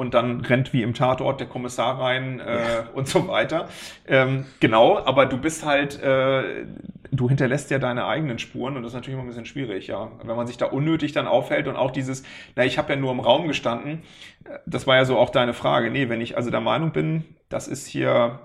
[0.00, 3.68] und dann rennt wie im Tatort der Kommissar rein äh, und so weiter.
[4.08, 6.64] Ähm, genau, aber du bist halt, äh,
[7.12, 10.10] du hinterlässt ja deine eigenen Spuren und das ist natürlich immer ein bisschen schwierig, ja.
[10.24, 12.22] Wenn man sich da unnötig dann aufhält und auch dieses,
[12.56, 14.02] na, ich habe ja nur im Raum gestanden,
[14.44, 15.90] äh, das war ja so auch deine Frage.
[15.90, 18.40] Nee, wenn ich also der Meinung bin, das ist hier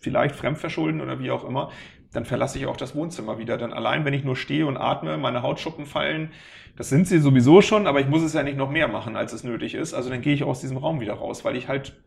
[0.00, 1.70] vielleicht Fremdverschulden oder wie auch immer,
[2.14, 3.58] dann verlasse ich auch das Wohnzimmer wieder.
[3.58, 6.32] Dann allein, wenn ich nur stehe und atme, meine Hautschuppen fallen,
[6.76, 9.32] das sind sie sowieso schon, aber ich muss es ja nicht noch mehr machen, als
[9.32, 9.92] es nötig ist.
[9.92, 12.02] Also dann gehe ich aus diesem Raum wieder raus, weil ich halt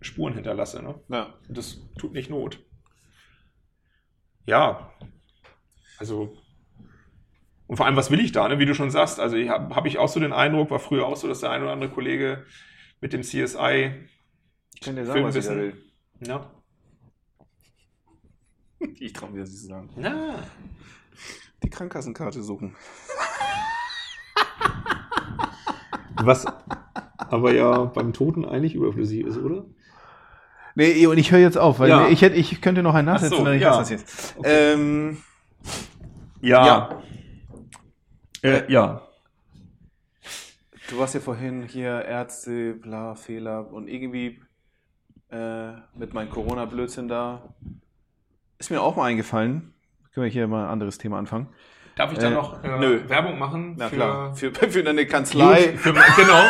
[0.00, 0.82] Spuren hinterlasse.
[0.82, 0.94] Ne?
[1.08, 1.34] Ja.
[1.48, 2.58] Das tut nicht Not.
[4.44, 4.90] Ja,
[5.98, 6.36] also
[7.72, 8.58] und vor allem, was will ich da, ne?
[8.58, 9.18] wie du schon sagst?
[9.18, 11.62] Also habe hab ich auch so den Eindruck, war früher auch so, dass der ein
[11.62, 12.44] oder andere Kollege
[13.00, 14.08] mit dem CSI
[14.74, 15.82] Ich kann dir sagen, was ich da will.
[16.20, 16.50] ja,
[19.00, 19.88] Ich traue mir das nicht zu sagen.
[19.96, 20.34] na,
[21.62, 22.74] Die Krankenkassenkarte suchen.
[26.22, 26.44] was
[27.30, 29.64] aber ja beim Toten eigentlich überflüssig ist, oder?
[30.74, 32.08] Nee, und ich höre jetzt auf, weil Ja.
[32.08, 33.78] ich, hätte, ich könnte noch einen Ach nachsetzen, so, ja.
[33.78, 34.36] das jetzt.
[34.44, 35.18] Ähm,
[36.40, 36.66] Ja.
[36.66, 37.02] Ja.
[38.42, 39.02] Äh, ja.
[40.90, 44.40] du warst ja vorhin hier Ärzte, bla, Fehler und irgendwie
[45.30, 47.54] äh, mit meinem Corona-Blödsinn da.
[48.62, 49.74] Ist mir auch mal eingefallen.
[50.14, 51.48] Können wir hier mal ein anderes Thema anfangen?
[51.96, 53.00] Darf ich da Äh, noch äh, nö.
[53.08, 53.74] Werbung machen?
[53.76, 55.76] Na für- klar, für, für eine Kanzlei.
[55.76, 56.44] Für, genau.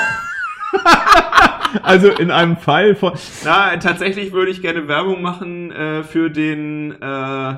[1.83, 3.14] also in einem Fall von.
[3.46, 7.55] Na, tatsächlich würde ich gerne Werbung machen äh, für den äh,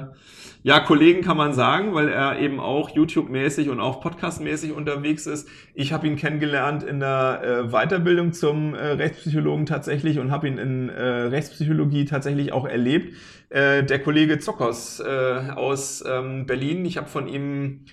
[0.67, 5.47] ja, Kollegen kann man sagen, weil er eben auch YouTube-mäßig und auch Podcast-mäßig unterwegs ist.
[5.75, 10.57] Ich habe ihn kennengelernt in der äh, Weiterbildung zum äh, Rechtspsychologen tatsächlich und habe ihn
[10.57, 13.15] in äh, Rechtspsychologie tatsächlich auch erlebt.
[13.51, 17.85] Äh, der Kollege Zockers äh, aus ähm, Berlin, ich habe von ihm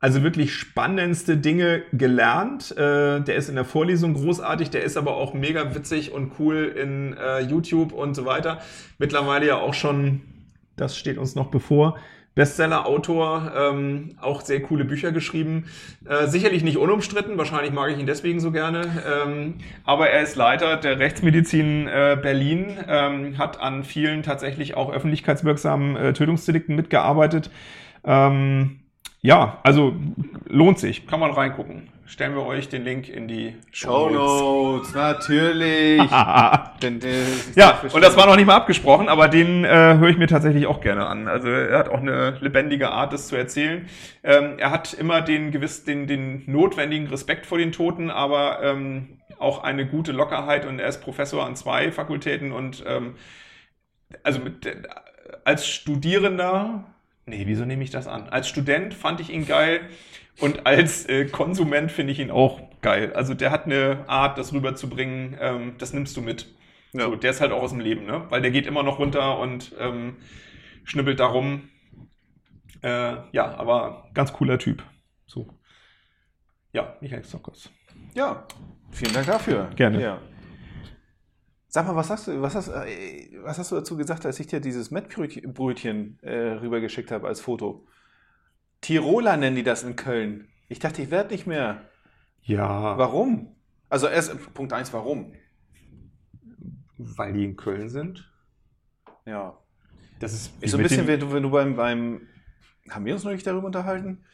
[0.00, 2.72] also wirklich spannendste Dinge gelernt.
[2.72, 6.74] Äh, der ist in der Vorlesung großartig, der ist aber auch mega witzig und cool
[6.76, 8.58] in äh, YouTube und so weiter.
[8.98, 10.22] Mittlerweile ja auch schon,
[10.74, 11.96] das steht uns noch bevor,
[12.36, 15.64] Bestseller-Autor, ähm, auch sehr coole Bücher geschrieben.
[16.06, 18.82] Äh, sicherlich nicht unumstritten, wahrscheinlich mag ich ihn deswegen so gerne.
[19.24, 24.92] Ähm, aber er ist Leiter der Rechtsmedizin äh, Berlin, ähm, hat an vielen tatsächlich auch
[24.92, 27.50] öffentlichkeitswirksamen äh, Tötungsdelikten mitgearbeitet.
[28.04, 28.80] Ähm,
[29.22, 29.94] ja, also
[30.46, 31.88] lohnt sich, kann man reingucken.
[32.08, 36.00] Stellen wir euch den Link in die Show Notes, natürlich.
[36.82, 37.24] Denn, äh,
[37.56, 40.68] Ja, und das war noch nicht mal abgesprochen, aber den äh, höre ich mir tatsächlich
[40.68, 41.26] auch gerne an.
[41.26, 43.88] Also er hat auch eine lebendige Art, das zu erzählen.
[44.22, 49.18] Ähm, er hat immer den gewiss, den, den notwendigen Respekt vor den Toten, aber ähm,
[49.40, 53.16] auch eine gute Lockerheit und er ist Professor an zwei Fakultäten und ähm,
[54.22, 54.76] also mit, äh,
[55.44, 56.84] als Studierender,
[57.26, 58.28] nee, wieso nehme ich das an?
[58.28, 59.80] Als Student fand ich ihn geil
[60.40, 63.12] und als äh, Konsument finde ich ihn auch geil.
[63.14, 66.54] Also der hat eine Art, das rüberzubringen, ähm, das nimmst du mit.
[66.92, 67.06] Ja.
[67.06, 68.26] So, der ist halt auch aus dem Leben, ne?
[68.28, 70.16] Weil der geht immer noch runter und ähm,
[70.84, 71.68] schnibbelt da rum.
[72.82, 74.82] Äh, ja, aber ganz cooler Typ.
[75.26, 75.48] So.
[76.72, 77.70] Ja, Michael Zockers.
[78.14, 78.46] Ja,
[78.90, 79.70] vielen Dank dafür.
[79.76, 80.02] Gerne.
[80.02, 80.20] Ja.
[81.68, 84.46] Sag mal, was hast du, was hast, äh, was hast du dazu gesagt, als ich
[84.46, 87.86] dir dieses Mettbrötchen Brötchen, äh, rübergeschickt habe als Foto?
[88.80, 90.48] Tiroler nennen die das in Köln.
[90.68, 91.82] Ich dachte, ich werde nicht mehr.
[92.42, 93.56] Ja, Warum?
[93.88, 95.32] Also erst Punkt 1, warum?
[96.98, 98.30] weil die in Köln sind.
[99.24, 99.58] Ja.
[100.18, 102.22] Das ist, Ist so ein bisschen, wenn du, wenn du beim, beim,
[102.90, 104.24] haben wir uns neulich darüber unterhalten?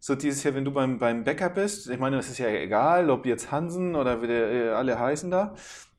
[0.00, 3.10] So dieses Jahr, wenn du beim, beim Bäcker bist, ich meine, das ist ja egal,
[3.10, 5.54] ob jetzt Hansen oder wie der, äh, alle heißen da.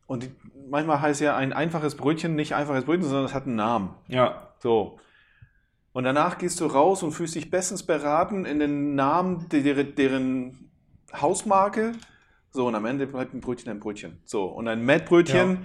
[0.08, 0.32] Und die,
[0.70, 3.96] manchmal heißt ja ein einfaches Brötchen nicht einfaches Brötchen, sondern es hat einen Namen.
[4.08, 5.00] Ja, So.
[6.00, 9.96] Und danach gehst du raus und fühlst dich bestens beraten in den Namen der, deren,
[9.96, 10.72] deren
[11.12, 11.92] Hausmarke.
[12.52, 14.22] So, und am Ende bleibt ein Brötchen ein Brötchen.
[14.24, 15.60] So, und ein Mettbrötchen.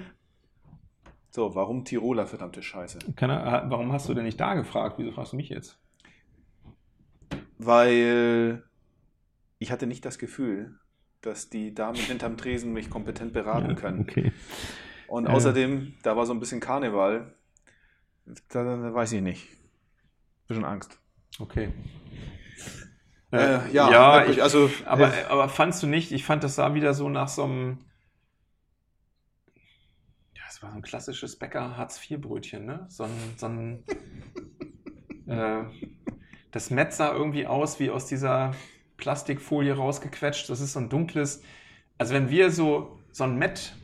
[1.30, 2.98] So, warum Tiroler, verdammte Scheiße?
[3.14, 4.96] Er, warum hast du denn nicht da gefragt?
[4.98, 5.78] Wieso fragst du mich jetzt?
[7.58, 8.64] Weil
[9.60, 10.80] ich hatte nicht das Gefühl,
[11.20, 14.00] dass die Damen hinterm Tresen mich kompetent beraten können.
[14.00, 14.32] Okay.
[15.06, 15.28] Und Äh.
[15.28, 17.36] außerdem, da war so ein bisschen Karneval.
[18.48, 19.46] Da, da weiß ich nicht.
[20.46, 20.98] Bisschen Angst.
[21.38, 21.72] Okay.
[23.32, 26.54] Äh, ja, ja wirklich, ich, also, aber, äh, aber fandst du nicht, ich fand, das
[26.54, 27.78] sah wieder so nach so einem,
[30.34, 32.86] ja, es war so ein klassisches Bäcker-Hartz-IV-Brötchen, ne?
[32.88, 33.84] So ein, so ein
[35.26, 35.64] äh,
[36.52, 38.52] das Met sah irgendwie aus wie aus dieser
[38.96, 40.48] Plastikfolie rausgequetscht.
[40.48, 41.42] Das ist so ein dunkles,
[41.98, 43.74] also wenn wir so, so ein Met,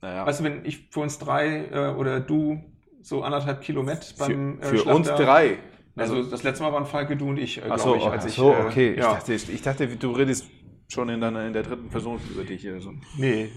[0.00, 2.62] Naja, weißt du, wenn ich für uns drei äh, oder du
[3.00, 5.58] so anderthalb Kilo Met beim für, äh, für uns Schlachter- drei.
[5.94, 8.28] Also das letzte Mal waren Falke, du und ich, äh, glaube so, ich, als ach
[8.28, 8.34] ich.
[8.34, 8.90] so äh, okay.
[8.92, 9.12] Ich, ja.
[9.14, 10.46] dachte, ich dachte, du redest
[10.88, 12.80] schon in, deiner, in der dritten Person über dich hier.
[12.80, 12.92] So.
[13.18, 13.50] Nee.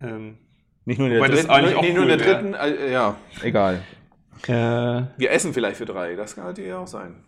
[0.00, 0.38] Ähm,
[0.84, 3.82] Nicht nur in der Wobei dritten, nicht nur in cool der dritten, äh, ja, egal.
[4.46, 4.50] äh,
[5.16, 7.24] Wir essen vielleicht für drei, das kann natürlich auch sein.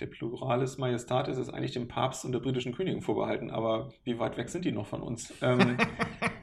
[0.00, 4.36] der Pluralis Majestatis ist eigentlich dem Papst und der britischen Königin vorbehalten, aber wie weit
[4.36, 5.32] weg sind die noch von uns?
[5.40, 5.76] Ähm,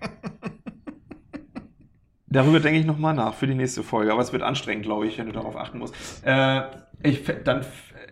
[2.32, 4.12] Darüber denke ich nochmal nach für die nächste Folge.
[4.12, 5.94] Aber es wird anstrengend, glaube ich, wenn du darauf achten musst.
[6.26, 6.62] Äh,
[7.04, 7.66] ich, dann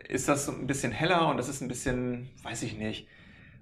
[0.08, 3.08] ist das so ein bisschen heller und das ist ein bisschen, weiß ich nicht.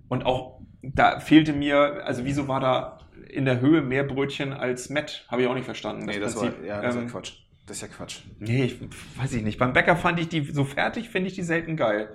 [0.10, 4.90] Und auch da fehlte mir, also wieso war da in der Höhe mehr Brötchen als
[4.90, 5.26] Met?
[5.28, 6.06] Habe ich auch nicht verstanden.
[6.06, 6.60] Nee, das Prinzip.
[6.60, 7.34] war, ja, das Ähm, war Quatsch.
[7.66, 8.20] Das ist ja Quatsch.
[8.40, 8.78] Nee, ich
[9.20, 9.60] weiß ich nicht.
[9.60, 12.10] Beim Bäcker fand ich die so fertig, finde ich die selten geil.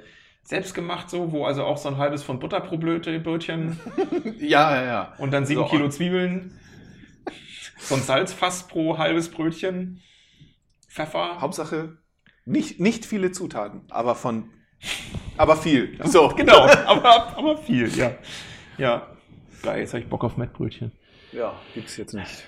[0.44, 3.78] Selbstgemacht so, wo also auch so ein halbes von Butter pro Blöte- Brötchen
[4.38, 5.12] Ja, ja, ja.
[5.18, 6.58] und dann sieben So, Kilo Zwiebeln,
[7.78, 10.02] so ein Salzfass pro halbes Brötchen,
[10.88, 11.40] Pfeffer.
[11.40, 11.98] Hauptsache
[12.44, 14.50] nicht, nicht viele Zutaten, aber von.
[15.36, 15.98] Aber viel.
[16.04, 18.12] So, Genau, aber, aber viel, ja.
[18.78, 19.06] Ja.
[19.62, 20.92] Geil, jetzt habe ich Bock auf Mettbrötchen.
[21.30, 22.44] Ja, gibt's jetzt nicht.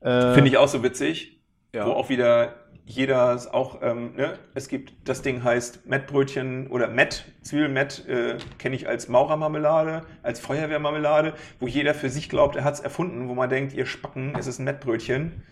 [0.00, 1.40] Äh, Finde ich auch so witzig,
[1.72, 1.86] ja.
[1.86, 6.88] wo auch wieder jeder es auch, ähm, ne, es gibt, das Ding heißt Mettbrötchen oder
[6.88, 12.64] Mett, Zwiebelmett äh, kenne ich als Maurermarmelade, als Feuerwehrmarmelade, wo jeder für sich glaubt, er
[12.64, 15.44] hat es erfunden, wo man denkt, ihr Spacken, es ist ein Mettbrötchen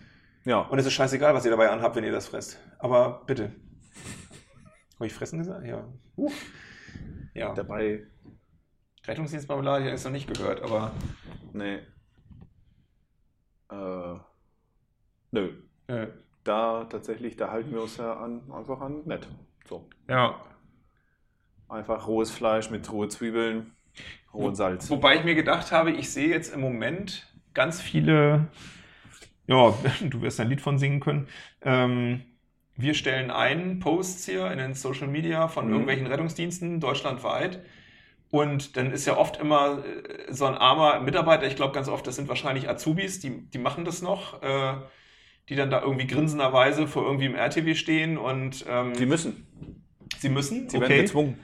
[0.43, 0.59] ja.
[0.59, 2.59] und es ist scheißegal, was ihr dabei anhabt, wenn ihr das fresst.
[2.77, 3.55] Aber bitte.
[4.95, 5.65] Habe ich fressen gesagt?
[5.65, 5.87] Ja.
[6.17, 6.31] Uh.
[7.33, 8.05] Ja, Dabei.
[9.07, 10.91] Rettungsdienstmarmelade ich noch nicht gehört, aber
[11.53, 11.79] Nee.
[13.71, 14.19] Äh,
[15.31, 15.53] nö.
[15.87, 16.07] äh,
[16.43, 19.27] Da tatsächlich, da halten wir uns ja an, einfach an nett.
[19.67, 19.89] So.
[20.07, 20.35] ja.
[21.69, 23.75] Einfach rohes Fleisch mit rohe Zwiebeln,
[24.33, 24.89] rohen Salz.
[24.89, 28.47] Wobei ich mir gedacht habe, ich sehe jetzt im Moment ganz viele,
[29.47, 31.27] ja, du wirst ein Lied von singen können.
[31.61, 32.23] Ähm,
[32.75, 35.71] wir stellen ein Posts hier in den Social Media von Mhm.
[35.71, 37.61] irgendwelchen Rettungsdiensten deutschlandweit.
[38.31, 42.07] Und dann ist ja oft immer äh, so ein armer Mitarbeiter, ich glaube ganz oft,
[42.07, 44.75] das sind wahrscheinlich Azubis, die, die machen das noch, äh,
[45.49, 49.47] die dann da irgendwie grinsenderweise vor irgendwie im RTW stehen und ähm, Sie müssen.
[50.19, 50.69] sie müssen.
[50.69, 51.39] Sie werden gezwungen.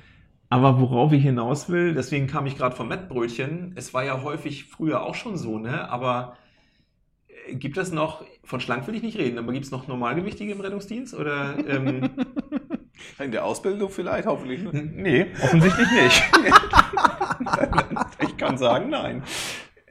[0.50, 3.74] Aber worauf ich hinaus will, deswegen kam ich gerade vom Mettbrötchen.
[3.76, 5.90] Es war ja häufig früher auch schon so, ne?
[5.90, 6.38] Aber
[7.48, 10.52] äh, gibt es noch, von schlank will ich nicht reden, aber gibt es noch Normalgewichtige
[10.52, 11.16] im Rettungsdienst?
[11.16, 12.12] Oder ähm,
[13.20, 14.62] In der Ausbildung vielleicht, hoffentlich.
[14.64, 14.84] ne?
[14.84, 16.24] nee, offensichtlich nicht.
[18.22, 19.24] ich kann sagen, nein.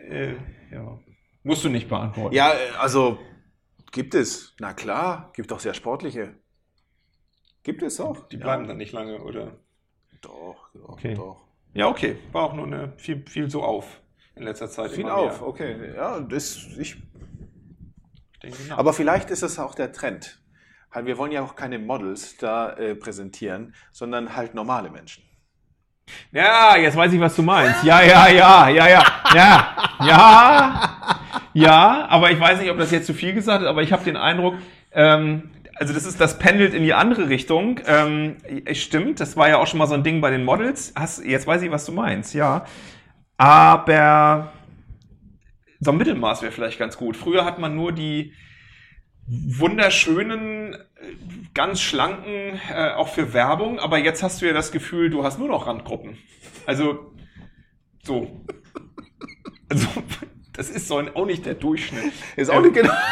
[0.09, 0.35] Äh,
[0.72, 0.98] ja.
[1.42, 2.35] Musst du nicht beantworten.
[2.35, 3.18] Ja, äh, also
[3.94, 4.54] gibt es.
[4.61, 6.35] Na klar, gibt auch sehr sportliche.
[7.62, 8.28] Gibt es auch.
[8.28, 9.57] Die bleiben dann nicht lange, oder?
[10.20, 11.14] Doch, doch, Okay.
[11.14, 11.40] doch.
[11.72, 12.18] Ja, okay.
[12.33, 14.02] War auch nur eine, viel, viel so auf
[14.37, 14.90] in letzter Zeit.
[14.90, 15.48] Viel auf, mehr.
[15.48, 15.94] okay.
[15.94, 16.96] Ja, das, ich,
[18.33, 18.76] Ich denke, na.
[18.76, 20.40] aber vielleicht ist es auch der Trend.
[21.02, 25.24] Wir wollen ja auch keine Models da äh, präsentieren, sondern halt normale Menschen.
[26.32, 27.84] Ja, jetzt weiß ich, was du meinst.
[27.84, 30.80] Ja, ja, ja, ja, ja, ja, ja,
[31.54, 34.04] ja, aber ich weiß nicht, ob das jetzt zu viel gesagt ist, aber ich habe
[34.04, 34.54] den Eindruck,
[34.92, 37.80] ähm, also das ist, das pendelt in die andere Richtung.
[37.86, 38.36] Ähm,
[38.72, 40.92] stimmt, das war ja auch schon mal so ein Ding bei den Models.
[40.96, 42.64] Hast, jetzt weiß ich, was du meinst, ja.
[43.36, 44.52] Aber
[45.80, 47.16] so ein Mittelmaß wäre vielleicht ganz gut.
[47.16, 48.32] Früher hat man nur die
[49.26, 50.76] wunderschönen,
[51.54, 55.38] ganz schlanken, äh, auch für Werbung, aber jetzt hast du ja das Gefühl, du hast
[55.38, 56.18] nur noch Randgruppen.
[56.66, 57.12] Also,
[58.02, 58.44] so.
[59.68, 59.88] Also,
[60.52, 62.12] das ist so ein, auch nicht der Durchschnitt.
[62.36, 62.92] Ist auch nicht genau.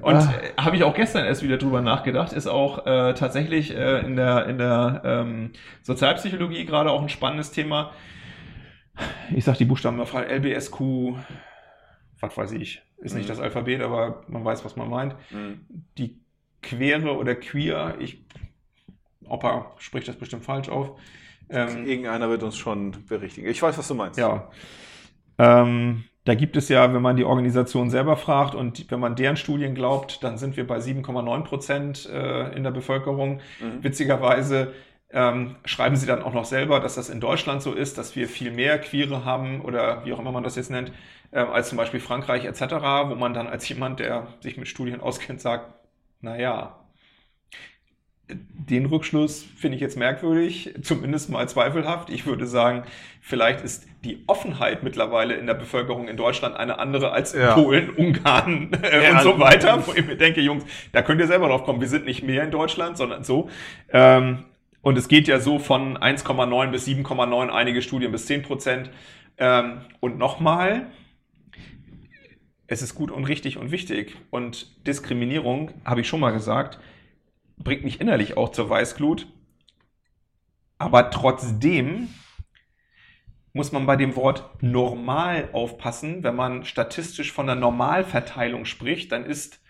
[0.00, 0.32] Und Ah.
[0.40, 4.14] äh, habe ich auch gestern erst wieder drüber nachgedacht, ist auch äh, tatsächlich äh, in
[4.16, 5.52] der, in der ähm,
[5.82, 7.92] Sozialpsychologie gerade auch ein spannendes Thema.
[9.34, 10.80] Ich sag die Buchstaben mal LBSQ,
[12.20, 13.28] was weiß ich, ist nicht Mhm.
[13.28, 15.14] das Alphabet, aber man weiß, was man meint.
[15.30, 15.60] Hm.
[15.98, 16.16] Die
[16.62, 18.22] Quere oder Queer, ich,
[19.28, 20.98] Opa spricht das bestimmt falsch auf.
[21.50, 23.48] Ähm, Irgendeiner wird uns schon berichtigen.
[23.48, 24.18] Ich weiß, was du meinst.
[24.18, 24.50] ja.
[25.38, 29.36] Ähm, da gibt es ja, wenn man die Organisation selber fragt und wenn man deren
[29.36, 33.40] Studien glaubt, dann sind wir bei 7,9 Prozent äh, in der Bevölkerung.
[33.60, 33.82] Mhm.
[33.82, 34.74] Witzigerweise
[35.10, 38.28] ähm, schreiben sie dann auch noch selber, dass das in Deutschland so ist, dass wir
[38.28, 40.92] viel mehr Queere haben oder wie auch immer man das jetzt nennt,
[41.30, 42.60] äh, als zum Beispiel Frankreich etc.,
[43.08, 45.72] wo man dann als jemand, der sich mit Studien auskennt, sagt,
[46.20, 46.74] naja,
[48.30, 52.10] den Rückschluss finde ich jetzt merkwürdig, zumindest mal zweifelhaft.
[52.10, 52.82] Ich würde sagen,
[53.22, 57.54] vielleicht ist die Offenheit mittlerweile in der Bevölkerung in Deutschland eine andere als in Ja.
[57.54, 59.12] Polen, Ungarn äh, Ja.
[59.12, 59.86] und so weiter.
[59.86, 61.80] Wo ich mir denke, Jungs, da könnt ihr selber drauf kommen.
[61.80, 63.48] Wir sind nicht mehr in Deutschland, sondern so.
[63.90, 64.44] Ähm,
[64.82, 68.90] und es geht ja so von 1,9 bis 7,9, einige Studien bis 10 Prozent.
[69.36, 70.90] Ähm, und nochmal,
[72.66, 74.16] es ist gut und richtig und wichtig.
[74.30, 76.78] Und Diskriminierung, habe ich schon mal gesagt,
[77.56, 79.26] bringt mich innerlich auch zur Weißglut.
[80.78, 82.08] Aber trotzdem
[83.52, 86.22] muss man bei dem Wort normal aufpassen.
[86.22, 89.60] Wenn man statistisch von der Normalverteilung spricht, dann ist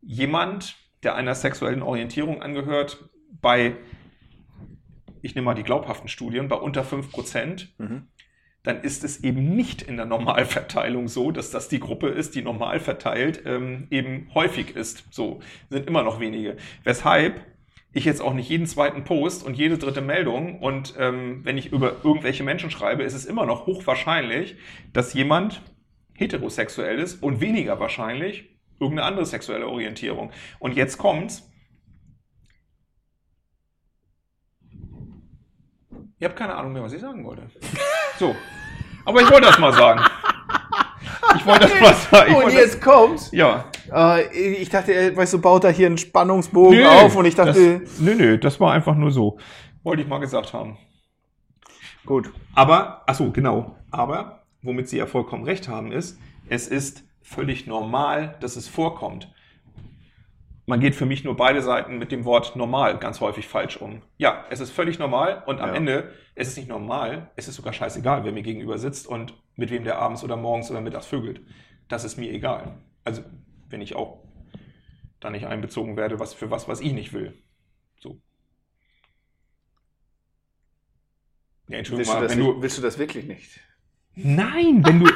[0.00, 3.08] jemand, der einer sexuellen Orientierung angehört,
[3.40, 3.76] bei,
[5.22, 7.68] ich nehme mal die glaubhaften Studien, bei unter 5%.
[7.78, 8.08] Mhm.
[8.64, 12.42] dann ist es eben nicht in der Normalverteilung so, dass das die Gruppe ist, die
[12.42, 15.04] normal verteilt ähm, eben häufig ist.
[15.10, 16.56] So sind immer noch wenige.
[16.84, 17.40] Weshalb
[17.92, 21.72] ich jetzt auch nicht jeden zweiten Post und jede dritte Meldung und ähm, wenn ich
[21.72, 24.56] über irgendwelche Menschen schreibe, ist es immer noch hochwahrscheinlich,
[24.92, 25.62] dass jemand
[26.14, 28.48] heterosexuell ist und weniger wahrscheinlich
[28.80, 30.30] irgendeine andere sexuelle Orientierung.
[30.58, 31.48] Und jetzt kommt's.
[36.22, 37.42] Ihr habt keine Ahnung mehr, was ich sagen wollte.
[38.18, 38.36] So.
[39.04, 40.00] Aber ich wollte das mal sagen.
[41.34, 42.30] Ich wollte das mal sagen.
[42.30, 43.24] Ich Und jetzt kommt's.
[43.24, 43.64] das, ja.
[43.92, 47.80] Äh, ich dachte, er, weißt du, baut da hier einen Spannungsbogen auf und ich dachte,
[47.80, 49.38] Das, nö, nö, das war einfach nur so.
[49.82, 50.78] Wollte ich mal gesagt haben.
[52.06, 52.30] gut.
[52.54, 53.74] Aber, ach so, genau.
[53.90, 59.32] Aber, womit Sie ja vollkommen recht haben, ist, es ist völlig normal, dass es vorkommt.
[60.64, 64.02] Man geht für mich nur beide Seiten mit dem Wort normal ganz häufig falsch um.
[64.16, 65.74] Ja, es ist völlig normal und am Ja.
[65.74, 69.70] Ende, es ist nicht normal, es ist sogar scheißegal, wer mir gegenüber sitzt und mit
[69.70, 71.40] wem der abends oder morgens oder mittags vögelt.
[71.88, 72.78] Das ist mir egal.
[73.04, 73.22] Also,
[73.68, 74.22] wenn ich auch
[75.18, 77.34] da nicht einbezogen werde, was für was, was ich nicht will.
[78.00, 78.20] So.
[81.68, 83.60] Ja, Entschuldigung, Willst du, mal, das, wenn du, willst du das wirklich nicht?
[84.14, 85.10] Nein, wenn du.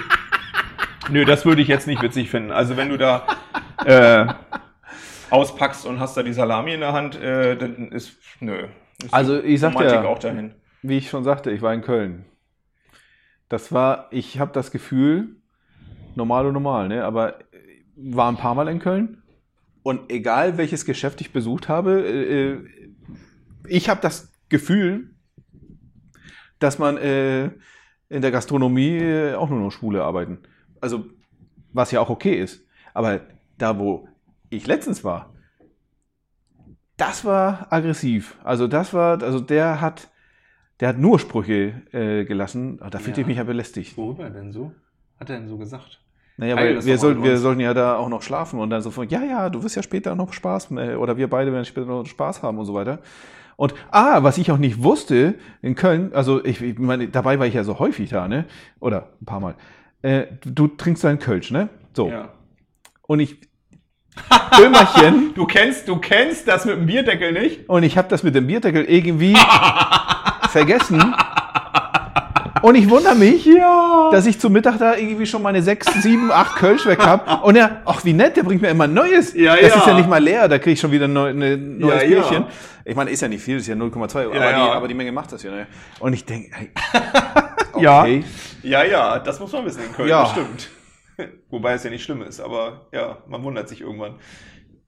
[1.11, 2.51] Nö, das würde ich jetzt nicht witzig finden.
[2.51, 3.27] Also wenn du da
[3.85, 4.27] äh,
[5.31, 8.17] auspackst und hast da die Salami in der Hand, äh, dann ist.
[8.41, 8.67] Nö.
[9.03, 10.55] Ist Also, ich sag Romantik dir- auch dahin.
[10.83, 12.25] Wie ich schon sagte, ich war in Köln.
[13.49, 15.37] Das war, ich habe das Gefühl,
[16.15, 17.05] normal und normal, ne?
[17.05, 17.45] aber äh,
[17.97, 19.23] war ein paar Mal in Köln.
[19.83, 22.65] Und egal welches Geschäft ich besucht habe, äh, äh,
[23.69, 25.11] ich habe das Gefühl,
[26.59, 27.51] dass man äh,
[28.09, 30.39] in der Gastronomie äh, auch nur noch Schwule arbeiten.
[30.81, 31.05] Also,
[31.73, 32.65] was ja auch okay ist.
[32.95, 33.21] Aber
[33.59, 34.09] da, wo
[34.51, 35.33] ich letztens war,
[36.97, 38.39] das war aggressiv.
[38.43, 40.11] Also, das war, also der hat,
[40.81, 42.79] der hat nur Sprüche äh, gelassen.
[42.81, 43.29] Ah, Da fühlte ich Ja.
[43.29, 43.97] mich ja belästigt.
[43.97, 44.73] Worüber denn so?
[45.21, 46.01] Hat er denn so gesagt?
[46.39, 49.09] Naja, weil wir, soll, wir sollten ja da auch noch schlafen und dann so von,
[49.09, 52.05] ja, ja, du wirst ja später noch Spaß, äh, oder wir beide werden später noch
[52.05, 53.01] Spaß haben und so weiter.
[53.57, 57.47] Und, ah, was ich auch nicht wusste, in Köln, also ich, ich meine, dabei war
[57.47, 58.45] ich ja so häufig da, ne?
[58.81, 59.55] Oder ein paar Mal.
[60.03, 61.71] Äh, du trinkst deinen Kölsch, ne?
[61.95, 62.11] So.
[62.11, 62.35] Ja.
[63.07, 63.41] Und ich,
[64.57, 67.69] Böhmerchen, Du kennst, du kennst das mit dem Bierdeckel nicht?
[67.69, 69.37] und ich habe das mit dem Bierdeckel irgendwie
[70.51, 71.15] vergessen.
[72.63, 74.09] Und ich wundere mich, Ja.
[74.11, 77.45] dass ich zu Mittag da irgendwie schon meine sechs, sieben, acht Kölsch weg habe.
[77.45, 79.35] Und er, ach wie nett, der bringt mir immer ein neues.
[79.35, 79.77] Ja, das ja.
[79.77, 82.09] ist ja nicht mal leer, da kriege ich schon wieder ein neu, ne, neues Ja,
[82.09, 82.21] ja.
[82.23, 82.45] Bierchen.
[82.85, 84.73] Ich meine, ist ja nicht viel, ist ja 0,2, aber, Ja, Die, ja.
[84.73, 85.51] aber die Menge macht das ja.
[85.51, 85.67] Ne?
[86.01, 86.71] Und ich denke, hey,
[87.79, 88.01] Ja.
[88.03, 88.25] okay.
[88.63, 90.23] Ja, ja, das muss man wissen in Köln, Ja.
[90.23, 90.69] das stimmt.
[91.51, 94.19] Wobei es ja nicht schlimm ist, aber ja, man wundert sich irgendwann.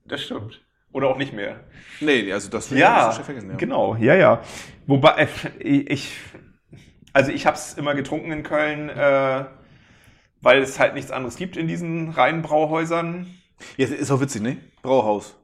[0.05, 0.61] Das stimmt.
[0.91, 1.65] Oder auch nicht mehr.
[1.99, 3.51] Nee, also das will Ja, ich schon vergessen.
[3.51, 3.57] Ja.
[3.57, 4.41] genau, ja, ja.
[4.87, 5.27] Wobei,
[5.59, 6.13] äh, ich,
[7.13, 9.45] also ich habe es immer getrunken in Köln, äh,
[10.41, 13.27] weil es halt nichts anderes gibt in diesen reinen Brauhäusern.
[13.77, 14.57] Jetzt ist auch witzig, ne?
[14.81, 15.35] Brauhaus.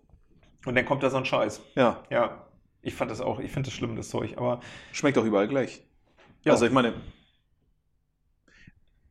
[0.65, 1.61] Und dann kommt da so ein Scheiß.
[1.75, 2.47] Ja, Ja,
[2.81, 5.83] ich fand das auch, ich finde das schlimm, das Zeug, aber schmeckt auch überall gleich.
[6.43, 6.53] Ja.
[6.53, 6.93] Also ich meine,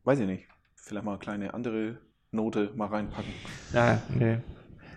[0.03, 0.47] weiß ich nicht,
[0.85, 1.97] vielleicht mal eine kleine andere
[2.31, 3.33] Note mal reinpacken.
[3.73, 4.37] ja, nee.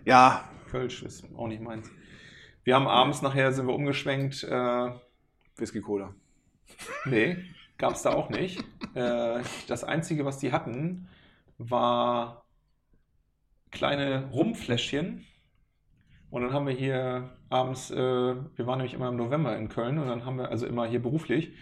[0.04, 1.90] Ja, Kölsch ist auch nicht meins.
[2.64, 4.90] Wir haben abends nachher sind wir umgeschwenkt, äh,
[5.56, 6.14] Whisky Cola.
[7.06, 7.38] Nee,
[7.78, 8.62] gab es da auch nicht.
[8.94, 11.08] Äh, das Einzige, was die hatten,
[11.56, 12.44] war
[13.70, 15.24] kleine Rumfläschchen.
[16.30, 19.98] Und dann haben wir hier abends, äh, wir waren nämlich immer im November in Köln
[19.98, 21.52] und dann haben wir, also immer hier beruflich,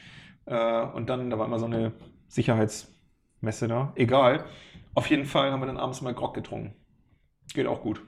[0.47, 1.93] äh, und dann, da war immer so eine
[2.27, 2.96] Sicherheitsmesse
[3.69, 3.93] da.
[3.97, 4.45] Egal.
[4.95, 6.75] Auf jeden Fall haben wir dann abends mal Grog getrunken.
[7.55, 8.03] Geht auch gut.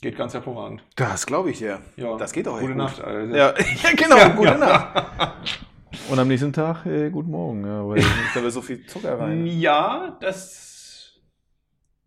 [0.00, 0.84] Geht ganz hervorragend.
[0.96, 1.80] Das glaube ich dir.
[1.96, 2.82] Ja, Das geht auch echt Gute gut.
[2.82, 3.00] Nacht.
[3.00, 3.36] Alter.
[3.36, 4.58] Ja, ja genau, Ja, gute ja.
[4.58, 5.66] Nacht.
[6.10, 8.02] Und am nächsten Tag, äh, guten Morgen, ja, weil
[8.34, 9.46] da wird so viel Zucker rein.
[9.46, 11.20] Ja, das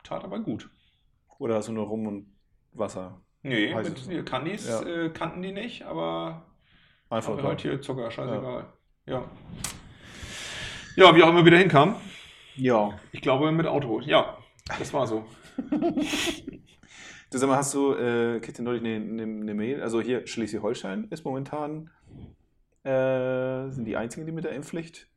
[0.04, 0.70] tat aber gut.
[1.39, 2.36] Oder hast du nur Rum und
[2.74, 3.22] Wasser?
[3.41, 4.82] Nee, Weiß mit Candies Ja.
[4.84, 6.46] äh, kannten die nicht, aber
[7.10, 7.50] Einfach klar.
[7.50, 8.65] halt hier Zucker, scheißegal.
[9.06, 9.24] Ja.
[10.95, 11.15] Ja.
[11.15, 11.95] wie auch immer wieder hinkam.
[12.55, 12.99] Ja.
[13.12, 13.99] Ich glaube mit Auto.
[14.01, 14.38] Ja,
[14.79, 15.25] das war so.
[17.31, 19.81] Du sag mal, hast du, äh, kriegst du neulich eine, eine, eine Mail?
[19.81, 21.89] Also hier, Schleswig-Holstein ist momentan,
[22.83, 25.10] äh, sind die einzigen, die mit der Impfpflicht.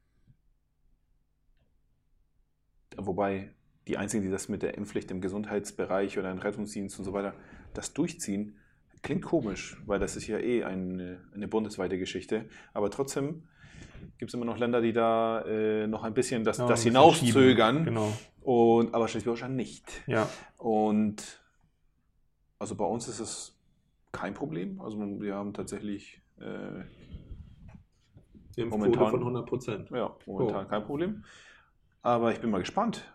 [2.96, 3.54] Wobei,
[3.86, 7.34] die einzigen, die das mit der Impfpflicht im Gesundheitsbereich oder im Rettungsdienst und so weiter,
[7.74, 8.58] das durchziehen,
[9.02, 12.48] klingt komisch, weil das ist ja eh eine, eine bundesweite Geschichte.
[12.72, 13.44] Aber trotzdem
[14.18, 17.84] gibt es immer noch Länder, die da äh, noch ein bisschen das, Ja, das hinauszögern.
[17.84, 18.12] Genau.
[18.42, 20.02] Und, aber Schleswig-Holstein nicht.
[20.06, 20.28] Ja.
[20.56, 21.42] Und
[22.58, 23.58] also bei uns ist es
[24.12, 24.80] kein Problem.
[24.80, 26.82] Also wir haben tatsächlich äh,
[28.56, 29.10] Impfquote Momentan.
[29.10, 29.90] von 100 Prozent.
[29.90, 31.24] Ja, momentan kein Problem.
[32.02, 33.12] Aber ich bin mal gespannt.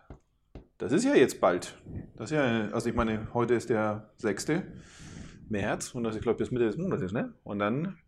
[0.78, 1.78] Das ist ja jetzt bald.
[2.16, 4.62] Das ist ja, also ich meine, heute ist der 6.
[5.48, 7.34] März und das, ich glaube, das Mitte des Monats, ne?
[7.44, 7.98] Und dann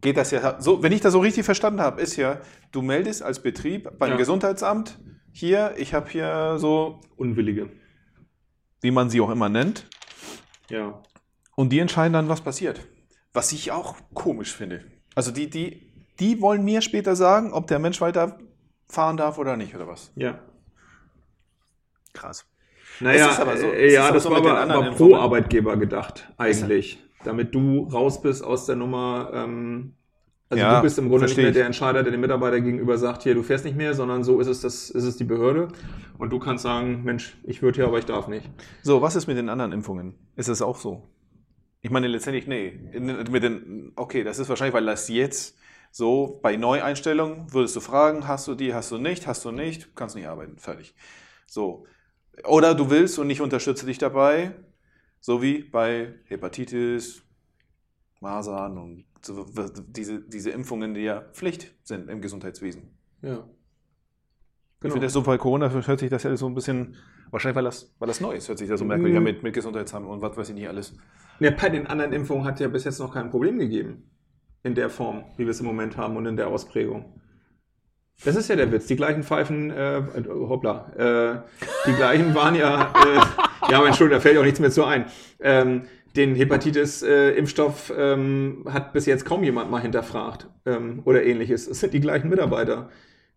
[0.00, 2.40] geht das ja so, wenn ich das so richtig verstanden habe, ist ja,
[2.72, 4.16] du meldest als Betrieb beim Ja.
[4.16, 4.98] Gesundheitsamt
[5.32, 7.70] hier, ich habe hier so, Unwillige.
[8.80, 9.86] wie man sie auch immer nennt,
[10.68, 11.02] Ja.
[11.56, 12.80] und die entscheiden dann, was passiert.
[13.32, 14.84] Was ich auch komisch finde.
[15.14, 19.74] Also die, die, die wollen mir später sagen, ob der Mensch weiterfahren darf oder nicht,
[19.74, 20.12] oder was?
[20.16, 20.40] Ja.
[22.12, 22.44] Krass.
[22.98, 26.98] Naja, aber so- äh, ja, auch das so war aber, aber pro Arbeitgeber gedacht, eigentlich.
[27.24, 29.30] Damit du raus bist aus der Nummer.
[29.34, 29.94] Ähm,
[30.48, 33.22] also Ja, du bist im Grunde nicht mehr der Entscheider, der dem Mitarbeiter gegenüber sagt,
[33.22, 35.68] hier, du fährst nicht mehr, sondern so ist es, das, ist es die Behörde.
[36.18, 38.50] Und du kannst sagen, Mensch, ich würde ja, aber ich darf nicht.
[38.82, 40.14] So, was ist mit den anderen Impfungen?
[40.34, 41.06] Ist es auch so?
[41.82, 42.78] Ich meine, letztendlich, nee.
[42.98, 45.56] Mit den, okay, das ist wahrscheinlich, weil das jetzt
[45.92, 49.94] so bei Neueinstellungen würdest du fragen, hast du die, hast du nicht, hast du nicht,
[49.94, 50.94] kannst nicht arbeiten, fertig.
[51.46, 51.86] So.
[52.44, 54.52] Oder du willst und ich unterstütze dich dabei,
[55.20, 57.22] so wie bei Hepatitis,
[58.20, 59.46] Masern und so,
[59.86, 62.90] diese, diese Impfungen, die ja Pflicht sind im Gesundheitswesen.
[63.22, 63.44] Ja.
[64.82, 66.96] Ich finde das so bei Corona hört sich das ja so ein bisschen,
[67.30, 69.28] wahrscheinlich weil das, weil das neu ist, hört sich das so merkwürdig an Mhm.
[69.28, 70.96] mit, mit Gesundheitsamt und was weiß ich nicht alles.
[71.38, 74.10] Ja, bei den anderen Impfungen hat ja bis jetzt noch kein Problem gegeben.
[74.62, 77.20] In der Form, wie wir es im Moment haben und in der Ausprägung.
[78.24, 78.86] Das ist ja der Witz.
[78.86, 81.40] Die gleichen Pfeifen, äh, hoppla, äh,
[81.86, 83.20] die gleichen waren ja, äh,
[83.68, 85.06] ja, aber Entschuldigung, da fällt auch nichts mehr zu ein.
[85.40, 85.82] Ähm,
[86.16, 91.68] den Hepatitis-Impfstoff ähm, hat bis jetzt kaum jemand mal hinterfragt ähm, oder ähnliches.
[91.68, 92.90] Es sind die gleichen Mitarbeiter,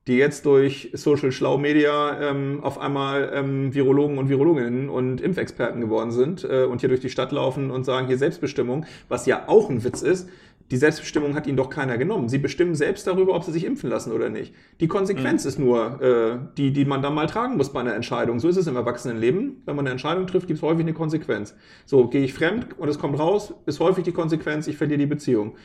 [0.07, 5.81] die jetzt durch Social Schlau Media ähm, auf einmal ähm, Virologen und Virologinnen und Impfexperten
[5.81, 9.43] geworden sind äh, und hier durch die Stadt laufen und sagen, hier Selbstbestimmung, was ja
[9.47, 10.29] auch ein Witz ist.
[10.71, 12.29] Die Selbstbestimmung hat ihnen doch keiner genommen.
[12.29, 14.53] Sie bestimmen selbst darüber, ob sie sich impfen lassen oder nicht.
[14.79, 18.39] Die Konsequenz ist nur äh, die, die man dann mal tragen muss bei einer Entscheidung.
[18.39, 19.61] So ist es im Erwachsenenleben.
[19.65, 21.55] Wenn man eine Entscheidung trifft, gibt es häufig eine Konsequenz.
[21.85, 25.05] So, gehe ich fremd und es kommt raus, ist häufig die Konsequenz, ich verliere die
[25.05, 25.55] Beziehung.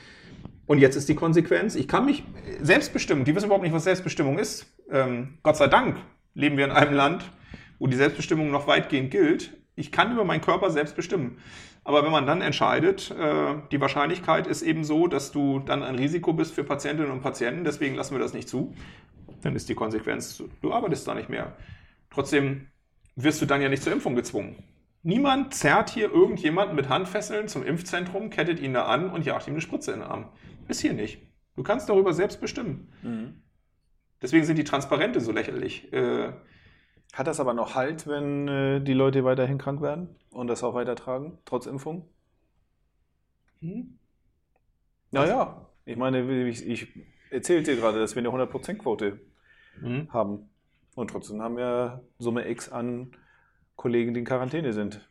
[0.66, 2.24] Und jetzt ist die Konsequenz, ich kann mich
[2.60, 3.24] selbst bestimmen.
[3.24, 4.66] Die wissen überhaupt nicht, was Selbstbestimmung ist.
[4.90, 5.96] Ähm, Gott sei Dank
[6.34, 7.24] leben wir in einem Land,
[7.78, 9.56] wo die Selbstbestimmung noch weitgehend gilt.
[9.76, 11.38] Ich kann über meinen Körper selbst bestimmen.
[11.88, 15.94] Aber wenn man dann entscheidet, äh, die Wahrscheinlichkeit ist eben so, dass du dann ein
[15.94, 18.74] Risiko bist für Patientinnen und Patienten, deswegen lassen wir das nicht zu,
[19.40, 21.56] dann ist die Konsequenz, du arbeitest da nicht mehr.
[22.10, 22.66] Trotzdem
[23.16, 24.62] wirst du dann ja nicht zur Impfung gezwungen.
[25.02, 29.54] Niemand zerrt hier irgendjemanden mit Handfesseln zum Impfzentrum, kettet ihn da an und jagt ihm
[29.54, 30.26] eine Spritze in den Arm.
[30.68, 31.22] Ist hier nicht.
[31.56, 32.92] Du kannst darüber selbst bestimmen.
[34.20, 35.90] Deswegen sind die Transparente so lächerlich.
[35.90, 36.34] Äh,
[37.12, 40.72] Hat das aber noch Halt, wenn äh, die Leute weiterhin krank werden und das auch
[40.74, 42.08] weitertragen, trotz Impfung?
[43.60, 43.80] hm?
[45.10, 46.88] Naja, ich meine, ich, ich
[47.30, 49.20] erzählte gerade, dass wir eine 100%-Quote
[49.80, 50.00] Hm?
[50.08, 50.50] haben.
[50.94, 53.12] Und trotzdem haben wir Summe X an
[53.76, 55.07] Kollegen, die in Quarantäne sind.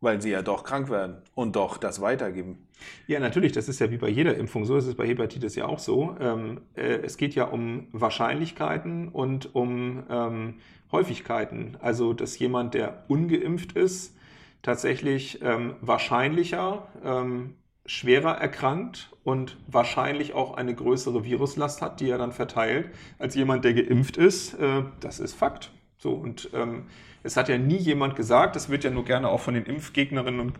[0.00, 2.66] Weil sie ja doch krank werden und doch das weitergeben.
[3.06, 5.66] Ja, natürlich, das ist ja wie bei jeder Impfung so, ist es bei Hepatitis ja
[5.66, 6.16] auch so.
[6.20, 10.54] Ähm, äh, es geht ja um Wahrscheinlichkeiten und um ähm,
[10.92, 11.76] Häufigkeiten.
[11.80, 14.16] Also, dass jemand, der ungeimpft ist,
[14.62, 17.54] tatsächlich ähm, wahrscheinlicher, ähm,
[17.86, 23.64] schwerer erkrankt und wahrscheinlich auch eine größere Viruslast hat, die er dann verteilt, als jemand,
[23.64, 24.54] der geimpft ist.
[24.54, 25.70] Äh, das ist Fakt.
[25.98, 26.86] So, und ähm,
[27.26, 30.40] es hat ja nie jemand gesagt, das wird ja nur gerne auch von den Impfgegnerinnen
[30.40, 30.54] und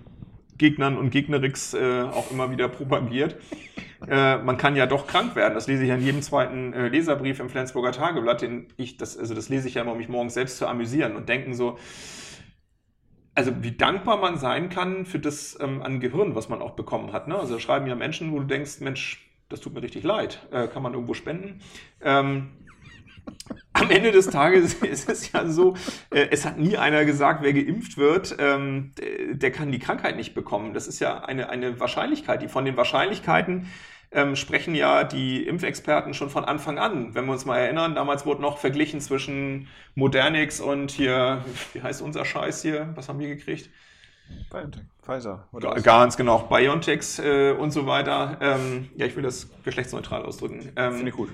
[0.58, 3.36] Gegnern und Gegnerix äh, auch immer wieder propagiert.
[4.08, 5.54] Äh, man kann ja doch krank werden.
[5.54, 8.42] Das lese ich ja in jedem zweiten äh, Leserbrief im Flensburger Tageblatt.
[8.42, 11.14] Den ich, das, also das lese ich ja immer, um mich morgens selbst zu amüsieren
[11.14, 11.78] und denken so,
[13.34, 17.12] also wie dankbar man sein kann für das ähm, an Gehirn, was man auch bekommen
[17.12, 17.28] hat.
[17.28, 17.38] Ne?
[17.38, 20.46] Also da schreiben ja Menschen, wo du denkst, Mensch, das tut mir richtig leid.
[20.50, 21.60] Äh, kann man irgendwo spenden?
[22.00, 22.48] Ähm,
[23.72, 25.74] am Ende des Tages ist es ja so,
[26.10, 28.92] äh, es hat nie einer gesagt, wer geimpft wird, ähm,
[29.32, 30.74] der, kann die Krankheit nicht bekommen.
[30.74, 32.42] Das ist ja eine, eine Wahrscheinlichkeit.
[32.42, 33.68] Die von den Wahrscheinlichkeiten
[34.12, 37.14] ähm, sprechen ja die Impfexperten schon von Anfang an.
[37.14, 42.02] Wenn wir uns mal erinnern, damals wurde noch verglichen zwischen Modernix und hier, wie heißt
[42.02, 42.92] unser Scheiß hier?
[42.94, 43.70] Was haben wir gekriegt?
[45.02, 45.48] Pfizer.
[45.60, 48.38] Ga- Ganz genau, BioNTechs äh, und so weiter.
[48.40, 50.72] Ähm, ja, ich will das geschlechtsneutral ausdrücken.
[50.76, 51.30] Ähm, Finde ich gut.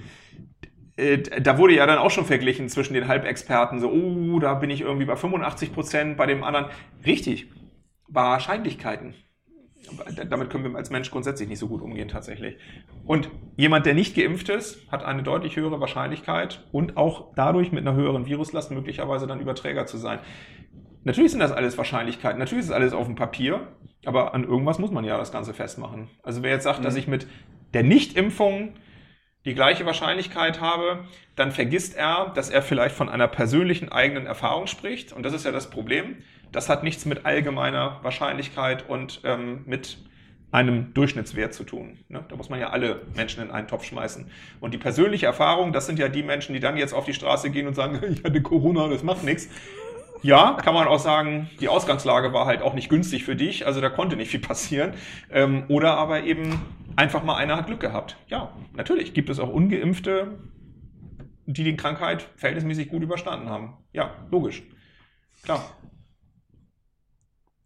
[0.96, 4.70] Äh, da wurde ja dann auch schon verglichen zwischen den Halbexperten, so, oh, da bin
[4.70, 6.66] ich irgendwie bei 85 Prozent, bei dem anderen.
[7.04, 7.50] Richtig,
[8.08, 9.14] Wahrscheinlichkeiten.
[10.28, 12.56] Damit können wir als Mensch grundsätzlich nicht so gut umgehen, tatsächlich.
[13.04, 17.86] Und jemand, der nicht geimpft ist, hat eine deutlich höhere Wahrscheinlichkeit und auch dadurch mit
[17.86, 20.20] einer höheren Viruslast möglicherweise dann Überträger zu sein.
[21.04, 23.66] Natürlich sind das alles Wahrscheinlichkeiten, natürlich ist alles auf dem Papier,
[24.04, 26.08] aber an irgendwas muss man ja das Ganze festmachen.
[26.22, 27.26] Also wer jetzt sagt, dass ich mit
[27.74, 28.74] der Nichtimpfung
[29.44, 34.66] die gleiche Wahrscheinlichkeit habe, dann vergisst er, dass er vielleicht von einer persönlichen eigenen Erfahrung
[34.66, 35.12] spricht.
[35.12, 36.16] Und das ist ja das Problem.
[36.52, 39.98] Das hat nichts mit allgemeiner Wahrscheinlichkeit und ähm, mit
[40.52, 41.98] einem Durchschnittswert zu tun.
[42.08, 42.24] Ne?
[42.28, 44.30] Da muss man ja alle Menschen in einen Topf schmeißen.
[44.60, 47.50] Und die persönliche Erfahrung, das sind ja die Menschen, die dann jetzt auf die Straße
[47.50, 49.48] gehen und sagen, ich hatte Corona, das macht nichts.
[50.22, 53.80] Ja, kann man auch sagen, die Ausgangslage war halt auch nicht günstig für dich, also
[53.80, 54.92] da konnte nicht viel passieren.
[55.32, 56.60] Ähm, oder aber eben
[56.96, 58.16] einfach mal einer hat Glück gehabt.
[58.28, 60.38] Ja, natürlich gibt es auch ungeimpfte,
[61.46, 63.76] die die Krankheit verhältnismäßig gut überstanden haben.
[63.92, 64.62] Ja, logisch.
[65.42, 65.76] Klar.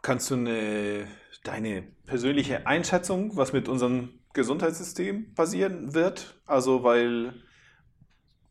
[0.02, 1.06] Kannst du eine,
[1.44, 6.40] deine persönliche Einschätzung, was mit unserem Gesundheitssystem passieren wird?
[6.46, 7.34] Also, weil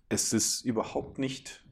[0.10, 1.64] es ist überhaupt nicht.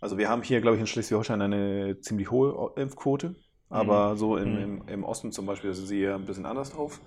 [0.00, 3.34] Also, wir haben hier, glaube ich, in Schleswig-Holstein eine ziemlich hohe Impfquote.
[3.68, 4.16] Aber Mhm.
[4.18, 4.58] so im, Mhm.
[4.62, 7.00] im, im Osten zum Beispiel ist sie ja ein bisschen anders drauf.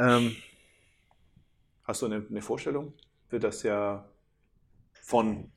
[0.00, 0.34] Ähm,
[1.84, 2.94] hast du eine, eine Vorstellung?
[3.28, 4.08] Wird das ja
[4.92, 5.52] von,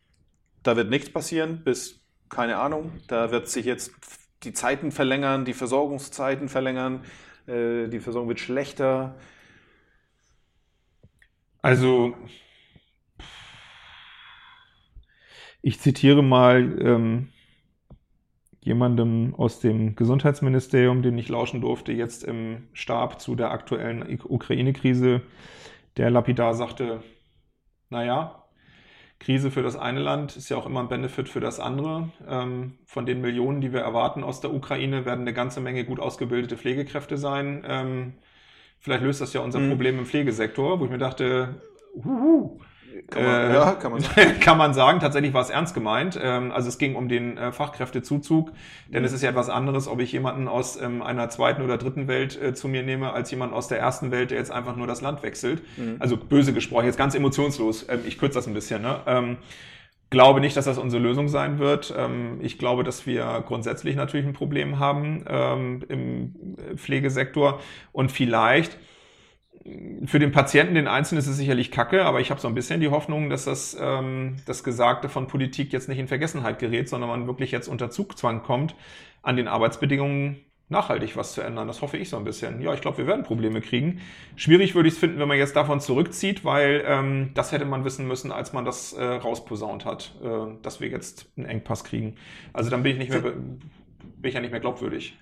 [0.63, 3.93] da wird nichts passieren, bis, keine Ahnung, da wird sich jetzt
[4.43, 7.05] die Zeiten verlängern, die Versorgungszeiten verlängern,
[7.47, 9.17] äh, die Versorgung wird schlechter.
[11.61, 12.13] Also,
[15.61, 17.32] ich zitiere mal ähm,
[18.65, 25.21] jemandem aus dem Gesundheitsministerium, den ich lauschen durfte, jetzt im Stab zu der aktuellen Ukraine-Krise,
[25.97, 27.03] der lapidar sagte,
[27.89, 28.43] naja,
[29.19, 32.11] Krise für das eine Land ist ja auch immer ein Benefit für das andere.
[32.27, 35.99] Ähm, von den Millionen, die wir erwarten aus der Ukraine, werden eine ganze Menge gut
[35.99, 37.63] ausgebildete Pflegekräfte sein.
[37.67, 38.13] Ähm,
[38.79, 39.69] vielleicht löst das ja unser Mhm.
[39.69, 41.61] Problem im Pflegesektor, wo ich mir dachte,
[41.95, 42.59] huhu,
[43.09, 44.15] Kann man, Äh, ja, kann man sagen.
[44.39, 46.19] kann man sagen, tatsächlich war es ernst gemeint.
[46.21, 48.51] Ähm, also es ging um den äh, Fachkräftezuzug,
[48.93, 49.05] denn Mhm.
[49.05, 52.41] es ist ja etwas anderes, ob ich jemanden aus ähm, einer zweiten oder dritten Welt
[52.41, 55.01] äh, zu mir nehme, als jemanden aus der ersten Welt, der jetzt einfach nur das
[55.01, 55.61] Land wechselt.
[55.75, 55.97] Mhm.
[55.99, 57.87] Also böse gesprochen, jetzt ganz emotionslos.
[57.89, 58.81] Ähm, ich kürze das ein bisschen.
[58.81, 59.01] Ne?
[59.05, 59.37] Ähm,
[60.09, 61.93] glaube nicht, dass das unsere Lösung sein wird.
[61.97, 66.35] Ähm, ich glaube, dass wir grundsätzlich natürlich ein Problem haben ähm, im
[66.77, 67.59] Pflegesektor
[67.91, 68.77] und vielleicht
[70.05, 72.81] für den Patienten, den Einzelnen ist es sicherlich kacke, aber ich habe so ein bisschen
[72.81, 77.09] die Hoffnung, dass das, ähm, das Gesagte von Politik jetzt nicht in Vergessenheit gerät, sondern
[77.09, 78.75] man wirklich jetzt unter Zugzwang kommt,
[79.21, 81.67] an den Arbeitsbedingungen nachhaltig was zu ändern.
[81.67, 82.61] Das hoffe ich so ein bisschen.
[82.61, 84.01] Ja, ich glaube, wir werden Probleme kriegen.
[84.35, 87.85] Schwierig würde ich es finden, wenn man jetzt davon zurückzieht, weil ähm, das hätte man
[87.85, 92.15] wissen müssen, als man das äh, rausposaunt hat, äh, dass wir jetzt einen Engpass kriegen.
[92.51, 93.61] Also dann bin ich nicht mehr, bin
[94.23, 95.17] ich ja nicht mehr glaubwürdig.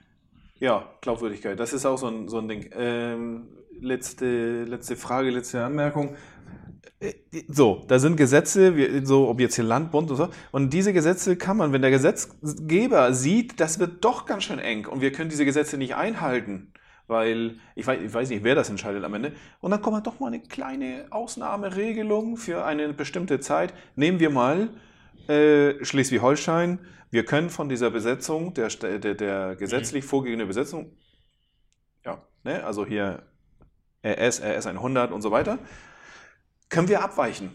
[0.58, 2.70] Ja, Glaubwürdigkeit, das ist auch so ein, so ein Ding.
[2.76, 3.48] Ähm,
[3.82, 6.16] letzte, letzte Frage, letzte Anmerkung.
[7.00, 7.14] Äh,
[7.48, 8.74] So, da sind Gesetze,
[9.06, 10.30] so ob jetzt hier Land, Bund und so.
[10.52, 14.86] Und diese Gesetze kann man, wenn der Gesetzgeber sieht, das wird doch ganz schön eng
[14.86, 16.74] und wir können diese Gesetze nicht einhalten,
[17.08, 19.34] weil ich weiß, ich weiß nicht, wer das entscheidet am Ende.
[19.60, 23.74] Und dann kommt man doch mal eine kleine Ausnahmeregelung für eine bestimmte Zeit.
[23.96, 24.70] Nehmen wir mal
[25.28, 26.80] äh, Schleswig-Holstein.
[27.10, 30.96] Wir können von dieser Besetzung, der, der, der gesetzlich vorgegebenen Besetzung,
[32.06, 33.24] ja, ne, also hier
[34.06, 35.60] RS, RS 100 und so weiter,
[36.70, 37.52] können wir abweichen,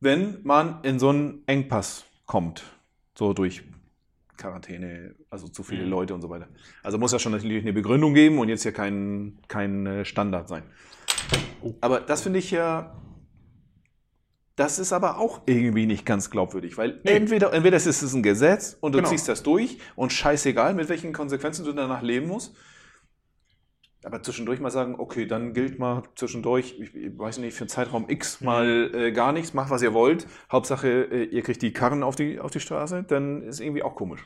[0.00, 2.62] wenn man in so einen Engpass kommt,
[3.16, 3.62] so durch
[4.36, 5.90] Quarantäne, also zu viele Mhm.
[5.90, 6.48] Leute und so weiter.
[6.82, 10.48] Also muss ja schon natürlich eine Begründung geben und jetzt hier kein, kein äh, Standard
[10.48, 10.64] sein.
[11.80, 13.00] Aber das finde ich ja,
[14.56, 17.12] das ist aber auch irgendwie nicht ganz glaubwürdig, weil Nee.
[17.12, 19.08] entweder, entweder ist es ein Gesetz und du Genau.
[19.08, 22.54] ziehst das durch und scheißegal, mit welchen Konsequenzen du danach leben musst.
[24.04, 27.68] Aber zwischendurch mal sagen, okay, dann gilt mal zwischendurch, ich, ich weiß nicht, für einen
[27.68, 30.26] Zeitraum X mal äh, gar nichts, macht was ihr wollt.
[30.52, 33.94] Hauptsache, äh, ihr kriegt die Karren auf die, auf die Straße, dann ist irgendwie auch
[33.94, 34.24] komisch.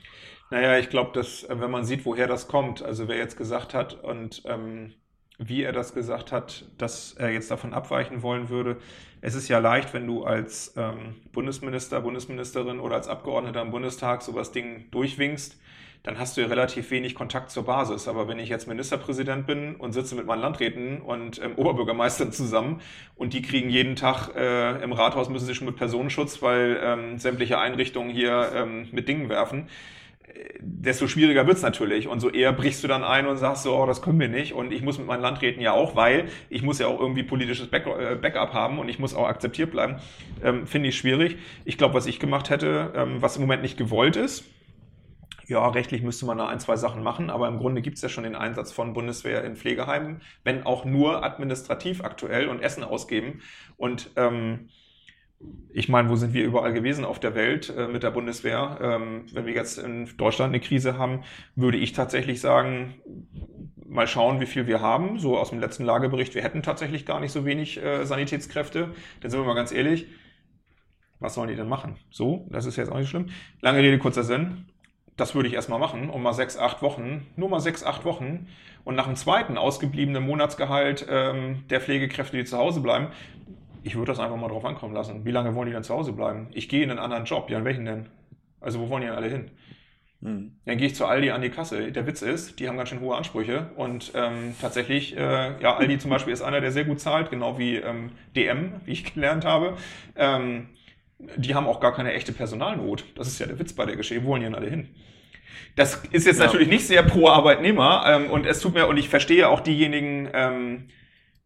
[0.51, 3.75] Naja, ich glaube, dass, äh, wenn man sieht, woher das kommt, also wer jetzt gesagt
[3.75, 4.95] hat und ähm,
[5.39, 8.79] wie er das gesagt hat, dass er jetzt davon abweichen wollen würde.
[9.21, 14.23] Es ist ja leicht, wenn du als ähm, Bundesminister, Bundesministerin oder als Abgeordneter im Bundestag
[14.23, 15.57] sowas Ding durchwinkst,
[16.09, 18.09] dann hast du ja relativ wenig Kontakt zur Basis.
[18.09, 22.81] Aber wenn ich jetzt Ministerpräsident bin und sitze mit meinen Landräten und ähm, Oberbürgermeistern zusammen
[23.15, 27.19] und die kriegen jeden Tag äh, im Rathaus müssen sie schon mit Personenschutz, weil ähm,
[27.19, 29.69] sämtliche Einrichtungen hier ähm, mit Dingen werfen,
[30.23, 30.31] äh,
[30.61, 32.09] desto schwieriger wird's natürlich.
[32.09, 34.55] Und so eher brichst du dann ein und sagst so, oh, das können wir nicht.
[34.55, 37.69] Und ich muss mit meinen Landräten ja auch, weil ich muss ja auch irgendwie politisches
[37.71, 39.97] äh, Backup haben und ich muss auch akzeptiert bleiben.
[40.43, 41.37] Ähm, Finde ich schwierig.
[41.67, 44.47] Ich glaube, was ich gemacht hätte, ähm, was im Moment nicht gewollt ist,
[45.49, 48.09] ja, rechtlich müsste man da ein, zwei Sachen machen, aber im Grunde gibt es ja
[48.09, 53.41] schon den Einsatz von Bundeswehr in Pflegeheimen, wenn auch nur administrativ aktuell und Essen ausgeben.
[53.77, 54.69] Und ähm,
[55.73, 58.79] ich meine, wo sind wir überall gewesen auf der Welt äh, mit der Bundeswehr?
[58.83, 61.23] Ähm, wenn wir jetzt in Deutschland eine Krise haben,
[61.55, 62.95] würde ich tatsächlich sagen,
[63.87, 65.19] mal schauen, wie viel wir haben.
[65.19, 68.91] So aus dem letzten Lagebericht, wir hätten tatsächlich gar nicht so wenig äh, Sanitätskräfte.
[69.21, 70.09] Dann sind wir mal ganz ehrlich,
[71.21, 71.97] was sollen die denn machen?
[72.11, 73.31] So, das ist jetzt auch nicht schlimm.
[73.61, 74.67] Lange Rede, kurzer Sinn.
[75.19, 78.47] Das würde ich erstmal machen, um mal sechs, acht Wochen, nur mal sechs, acht Wochen.
[78.85, 83.09] Und nach dem zweiten ausgebliebenen Monatsgehalt ähm, der Pflegekräfte, die zu Hause bleiben,
[83.83, 85.25] ich würde das einfach mal drauf ankommen lassen.
[85.25, 86.47] Wie lange wollen die denn zu Hause bleiben?
[86.53, 87.51] Ich gehe in einen anderen Job.
[87.51, 88.07] Ja, in welchen denn?
[88.61, 89.51] Also wo wollen die denn alle hin?
[90.23, 90.53] Hm.
[90.65, 91.91] Dann gehe ich zu Aldi an die Kasse.
[91.91, 95.99] Der Witz ist, die haben ganz schön hohe Ansprüche und ähm, tatsächlich, äh, ja, Aldi
[95.99, 99.45] zum Beispiel ist einer, der sehr gut zahlt, genau wie ähm, DM, wie ich gelernt
[99.45, 99.77] habe.
[100.15, 100.69] Ähm,
[101.19, 103.05] die haben auch gar keine echte Personalnot.
[103.17, 104.25] Das ist ja der Witz bei der Geschichte.
[104.25, 104.89] Wo wollen die denn alle hin?
[105.77, 106.47] Das ist jetzt Ja.
[106.47, 110.29] natürlich nicht sehr pro Arbeitnehmer ähm, und es tut mir, und ich verstehe auch diejenigen,
[110.33, 110.89] ähm,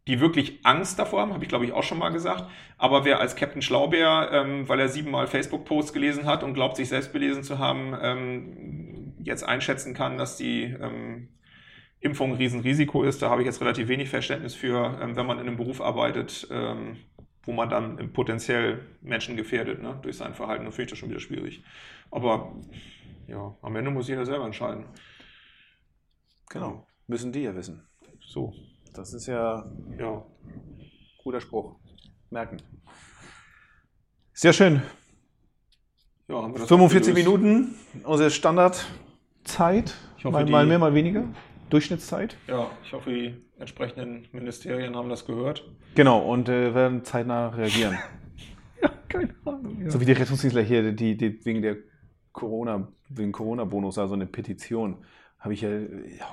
[0.07, 2.45] die wirklich Angst davor haben, habe ich glaube ich auch schon mal gesagt.
[2.77, 6.89] Aber wer als Captain Schlaubeer, ähm, weil er siebenmal Facebook-Posts gelesen hat und glaubt, sich
[6.89, 11.29] selbst belesen zu haben, ähm, jetzt einschätzen kann, dass die ähm,
[12.01, 15.39] Impfung ein Riesenrisiko ist, da habe ich jetzt relativ wenig Verständnis für, ähm, wenn man
[15.39, 16.97] in einem Beruf arbeitet, ähm,
[17.45, 20.63] wo man dann potenziell Menschen gefährdet ne, durch sein Verhalten.
[20.63, 21.63] Dann finde ich das schon wieder schwierig.
[22.11, 22.53] Aber
[23.27, 24.85] ja, am Ende muss jeder selber entscheiden.
[26.49, 26.87] Genau.
[27.07, 27.85] Müssen die ja wissen.
[28.21, 28.53] So,
[28.93, 29.65] Das ist ja
[29.97, 30.23] ja.
[31.23, 31.75] guter Spruch.
[32.29, 32.57] Merken.
[34.33, 34.81] Sehr schön.
[36.27, 37.41] ja haben wir das 45 abgelöst.
[37.41, 39.93] Minuten, unsere Standardzeit.
[40.17, 41.27] Ich hoffe, mal, mal mehr, mal weniger.
[41.69, 42.35] Durchschnittszeit.
[42.47, 45.69] Ja, ich hoffe, die entsprechenden Ministerien haben das gehört.
[45.95, 47.97] Genau, und äh, werden zeitnah reagieren.
[48.81, 49.81] Ja, keine Ahnung.
[49.81, 49.89] Ja.
[49.89, 51.77] So wie die Rettungsdienstler hier, die, die wegen der
[52.33, 54.97] Corona, wegen Corona-Bonus, also eine Petition,
[55.39, 55.69] habe ich ja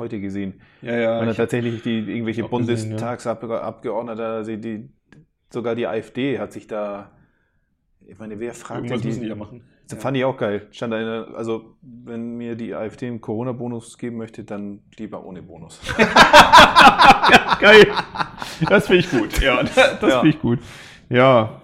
[0.01, 0.61] heute gesehen.
[0.83, 2.49] ja, ja ich- tatsächlich die irgendwelche gesehen, ja.
[2.49, 4.89] Bundestagsabgeordnete, also die,
[5.49, 7.13] sogar die AfD hat sich da,
[8.05, 9.63] ich meine, wer fragt irgendwas denn müssen die ja machen.
[9.91, 10.67] Das fand ich auch geil.
[10.71, 15.81] Stand eine, also wenn mir die AfD einen Corona-Bonus geben möchte, dann lieber ohne Bonus.
[17.61, 17.87] Geil.
[18.69, 19.41] Das finde ich gut.
[19.41, 20.21] Ja, das Ja.
[20.21, 20.59] finde ich gut.
[21.09, 21.61] Ja.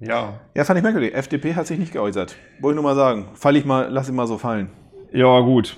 [0.00, 0.40] Ja.
[0.54, 1.14] Ja, fand ich merkwürdig.
[1.14, 2.36] FDP hat sich nicht geäußert.
[2.60, 3.26] Wollte ich nur mal sagen.
[3.34, 4.70] Fall ich mal, lass ich mal so fallen.
[5.12, 5.76] Ja, gut.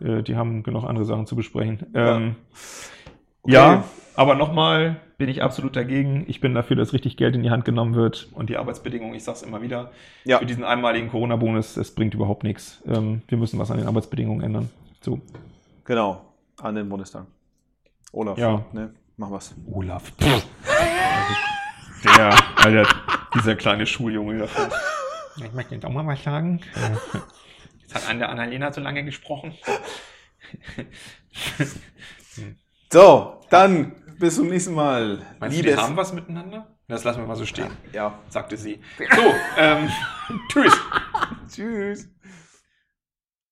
[0.00, 1.86] Äh, Die haben genug andere Sachen zu besprechen.
[1.94, 2.16] Ja.
[2.16, 2.36] Ähm,
[3.44, 3.54] Okay.
[3.54, 3.84] ja,
[4.14, 6.24] aber nochmal bin ich absolut dagegen.
[6.26, 9.22] Ich bin dafür, dass richtig Geld in die Hand genommen wird und die Arbeitsbedingungen, ich
[9.22, 9.92] sage es immer wieder,
[10.24, 10.40] Ja.
[10.40, 12.82] für diesen einmaligen Corona-Bonus, das bringt überhaupt nichts.
[12.88, 14.68] Ähm, wir müssen was an den Arbeitsbedingungen ändern.
[15.00, 15.20] So.
[15.84, 16.24] Genau.
[16.60, 17.26] An den Bundestag.
[18.10, 18.36] Olaf.
[18.36, 18.64] Ja.
[18.72, 18.92] Ne?
[19.16, 19.54] Mach was.
[19.70, 20.10] Olaf.
[20.18, 20.42] Der,
[22.56, 22.88] Alter,
[23.36, 24.72] dieser kleine Schuljunge davon.
[25.36, 26.62] Ich möchte jetzt auch mal was sagen.
[27.80, 29.54] Jetzt hat an der Annalena so lange gesprochen.
[32.92, 33.92] So, dann
[34.22, 35.18] bis zum nächsten Mal.
[35.40, 36.68] Meinst du, die haben was miteinander?
[36.86, 38.18] Das lassen wir mal so stehen, Ja.
[38.28, 38.78] sagte sie.
[38.98, 39.88] So, ähm,
[40.48, 40.72] tschüss.
[41.52, 42.08] Tschüss.